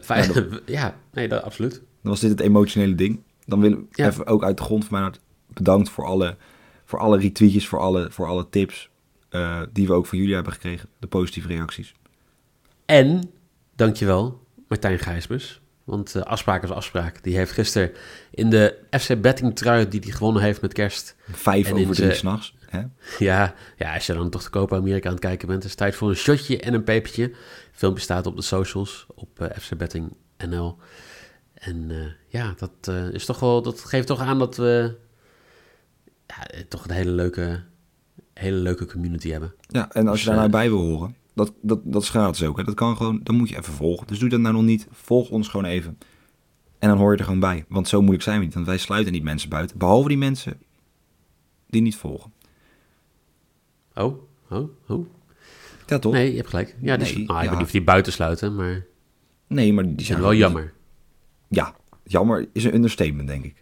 Fijn- 0.02 0.32
Ja, 0.34 0.60
ja, 0.80 0.96
nee, 1.12 1.28
dat, 1.28 1.44
absoluut. 1.44 1.74
Dan 1.74 2.12
was 2.12 2.20
dit 2.20 2.30
het 2.30 2.40
emotionele 2.40 2.96
ding. 2.96 3.20
Dan 3.46 3.60
wil 3.60 3.72
ik 3.72 3.98
Ja. 3.98 4.08
even 4.08 4.26
ook 4.28 4.44
uit 4.44 4.58
de 4.58 4.64
grond 4.64 4.84
van 4.86 4.92
mijn 4.92 5.04
hart 5.04 5.20
bedankt 5.48 5.90
voor 5.90 6.06
alle, 6.06 6.38
voor 6.90 7.00
alle 7.00 7.20
retweetjes, 7.20 7.68
voor 7.68 7.80
alle, 7.80 8.12
voor 8.12 8.28
alle 8.28 8.50
tips 8.50 8.90
eh, 9.30 9.62
die 9.74 9.88
we 9.88 9.94
ook 9.94 10.06
van 10.06 10.18
jullie 10.18 10.34
hebben 10.34 10.54
gekregen. 10.54 10.90
De 11.00 11.08
positieve 11.08 11.48
reacties. 11.48 11.94
En, 12.86 13.32
dankjewel, 13.76 14.44
Martijn 14.68 15.00
Gijsbus. 15.00 15.62
Want 15.84 16.16
eh, 16.16 16.22
afspraak 16.22 16.64
is 16.64 16.70
afspraak. 16.70 17.24
Die 17.24 17.36
heeft 17.36 17.52
gisteren 17.52 17.92
in 18.32 18.50
de 18.50 18.78
FC 19.00 19.22
Betting 19.22 19.56
trui 19.56 19.88
die 19.88 20.00
hij 20.00 20.12
gewonnen 20.12 20.42
heeft 20.42 20.62
met 20.62 20.74
kerst. 20.74 21.16
Vijf 21.32 21.68
En 21.68 21.76
over 21.76 21.96
drie 21.96 22.14
s'nachts. 22.14 22.56
Ja, 23.20 23.54
ja, 23.78 23.94
als 23.94 24.06
je 24.06 24.14
dan 24.14 24.30
toch 24.30 24.44
te 24.44 24.50
koop 24.50 24.74
Amerika 24.74 25.08
aan 25.08 25.16
het 25.16 25.24
kijken 25.24 25.48
bent, 25.48 25.64
is 25.64 25.70
het 25.70 25.80
tijd 25.80 25.96
voor 25.96 26.10
een 26.10 26.16
shotje 26.16 26.60
en 26.60 26.74
een 26.74 26.84
pepertje. 26.84 27.24
Het 27.24 27.36
filmpje 27.72 28.04
staat 28.04 28.26
op 28.26 28.36
de 28.36 28.42
socials, 28.42 29.06
op 29.16 29.40
eh, 29.40 29.58
FC 29.58 29.78
Betting 29.78 30.14
NL. 30.38 30.78
En 31.54 31.92
ja, 32.28 32.56
dat, 32.58 32.94
is 33.14 33.26
toch 33.26 33.40
wel, 33.40 33.62
dat 33.62 33.80
geeft 33.80 34.08
toch 34.08 34.20
aan 34.20 34.40
dat 34.40 34.58
we 34.58 34.96
ja, 36.30 36.48
eh, 36.48 36.62
toch 36.62 36.84
een 36.84 36.92
hele 36.92 37.12
leuke, 37.12 37.64
hele 38.34 38.58
leuke 38.58 38.86
community 38.86 39.30
hebben. 39.30 39.54
Ja, 39.62 39.92
en 39.92 40.08
als 40.08 40.12
Dus, 40.12 40.22
je 40.22 40.26
daar 40.28 40.36
nou 40.36 40.48
eh, 40.48 40.54
bij 40.54 40.70
wil 40.70 40.82
horen, 40.82 41.16
dat, 41.34 41.54
dat, 41.62 41.80
dat 41.84 42.02
is 42.02 42.10
gratis 42.10 42.44
ook. 42.44 42.58
Hè? 42.58 42.64
Dat 42.64 42.74
kan 42.76 42.98
gewoon, 42.98 43.20
dan 43.24 43.36
moet 43.36 43.50
je 43.50 43.58
even 43.58 43.74
volgen. 43.74 44.08
Dus 44.08 44.20
doe 44.20 44.30
dat 44.30 44.40
nou 44.40 44.54
nog 44.54 44.64
niet. 44.64 44.88
Volg 44.92 45.30
ons 45.30 45.48
gewoon 45.48 45.66
even. 45.66 45.98
En 46.80 46.90
dan 46.90 46.98
hoor 46.98 47.12
je 47.12 47.18
er 47.18 47.24
gewoon 47.24 47.40
bij. 47.40 47.66
Want 47.68 47.88
zo 47.88 48.00
moeilijk 48.00 48.24
zijn 48.24 48.40
we 48.40 48.46
niet. 48.46 48.54
Want 48.54 48.66
wij 48.66 48.78
sluiten 48.78 49.12
niet 49.14 49.24
mensen 49.24 49.50
buiten. 49.50 49.78
Behalve 49.78 50.08
die 50.08 50.18
mensen 50.18 50.62
die 51.68 51.82
niet 51.82 51.96
volgen. 51.96 52.32
Oh, 53.96 54.22
oh, 54.50 54.70
oh. 54.88 55.08
Ja, 55.86 56.00
toch? 56.00 56.14
Nee, 56.14 56.30
je 56.30 56.38
hebt 56.38 56.50
gelijk. 56.50 56.76
Ja, 56.82 56.98
die, 56.98 57.16
Nee, 57.16 57.26
nou, 57.26 57.38
ik 57.38 57.44
ja. 57.44 57.50
weet 57.50 57.58
niet 57.58 57.68
of 57.68 57.72
die 57.72 57.84
buiten 57.84 58.14
sluiten, 58.14 58.56
maar 58.56 58.86
Nee, 59.48 59.74
maar 59.74 59.96
die 59.96 60.06
zijn 60.06 60.22
wel 60.22 60.34
jammer. 60.34 60.74
Ja, 61.48 61.76
jammer 62.04 62.48
is 62.54 62.64
een 62.64 62.74
understatement, 62.74 63.28
denk 63.28 63.44
ik. 63.46 63.56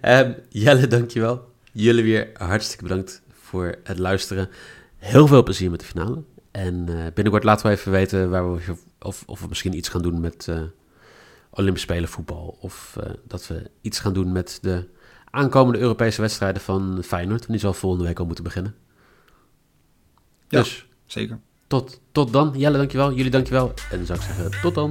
Ehm, 0.00 0.32
Jelle, 0.48 0.86
dankjewel. 0.86 1.52
Jullie 1.72 2.02
weer 2.02 2.30
hartstikke 2.34 2.82
bedankt 2.82 3.22
voor 3.32 3.74
het 3.84 3.98
luisteren. 3.98 4.48
Heel 4.96 5.26
veel 5.26 5.42
plezier 5.42 5.70
met 5.70 5.80
de 5.80 5.86
finale. 5.86 6.22
En 6.50 6.88
eh, 6.88 7.12
binnenkort 7.14 7.44
laten 7.44 7.66
we 7.66 7.72
even 7.72 7.92
weten 7.92 8.30
waar 8.30 8.54
we, 8.54 8.74
of, 9.00 9.22
of 9.26 9.40
we 9.40 9.48
misschien 9.48 9.76
iets 9.76 9.88
gaan 9.88 10.02
doen 10.02 10.20
met 10.20 10.48
eh 10.48 10.62
Olympische 11.50 11.88
Spelen 11.88 12.08
voetbal. 12.08 12.58
Of 12.60 12.96
eh, 13.00 13.10
dat 13.26 13.46
we 13.46 13.70
iets 13.80 13.98
gaan 13.98 14.12
doen 14.12 14.32
met 14.32 14.58
de 14.62 14.88
aankomende 15.30 15.78
Europese 15.78 16.20
wedstrijden 16.20 16.62
van 16.62 16.98
Feyenoord. 17.04 17.38
Want 17.38 17.50
die 17.50 17.60
zal 17.60 17.72
volgende 17.72 18.04
week 18.04 18.18
al 18.18 18.26
moeten 18.26 18.44
beginnen. 18.44 18.74
Ja. 20.48 20.58
Dus 20.58 20.86
Zeker. 21.06 21.38
tot, 21.66 22.00
tot 22.12 22.32
dan. 22.32 22.52
Jelle, 22.56 22.76
dankjewel. 22.76 23.12
Jullie 23.12 23.30
dankjewel. 23.30 23.72
En 23.90 23.96
dan 23.96 24.06
zou 24.06 24.18
ik 24.18 24.24
zeggen, 24.24 24.60
tot 24.60 24.74
dan. 24.74 24.90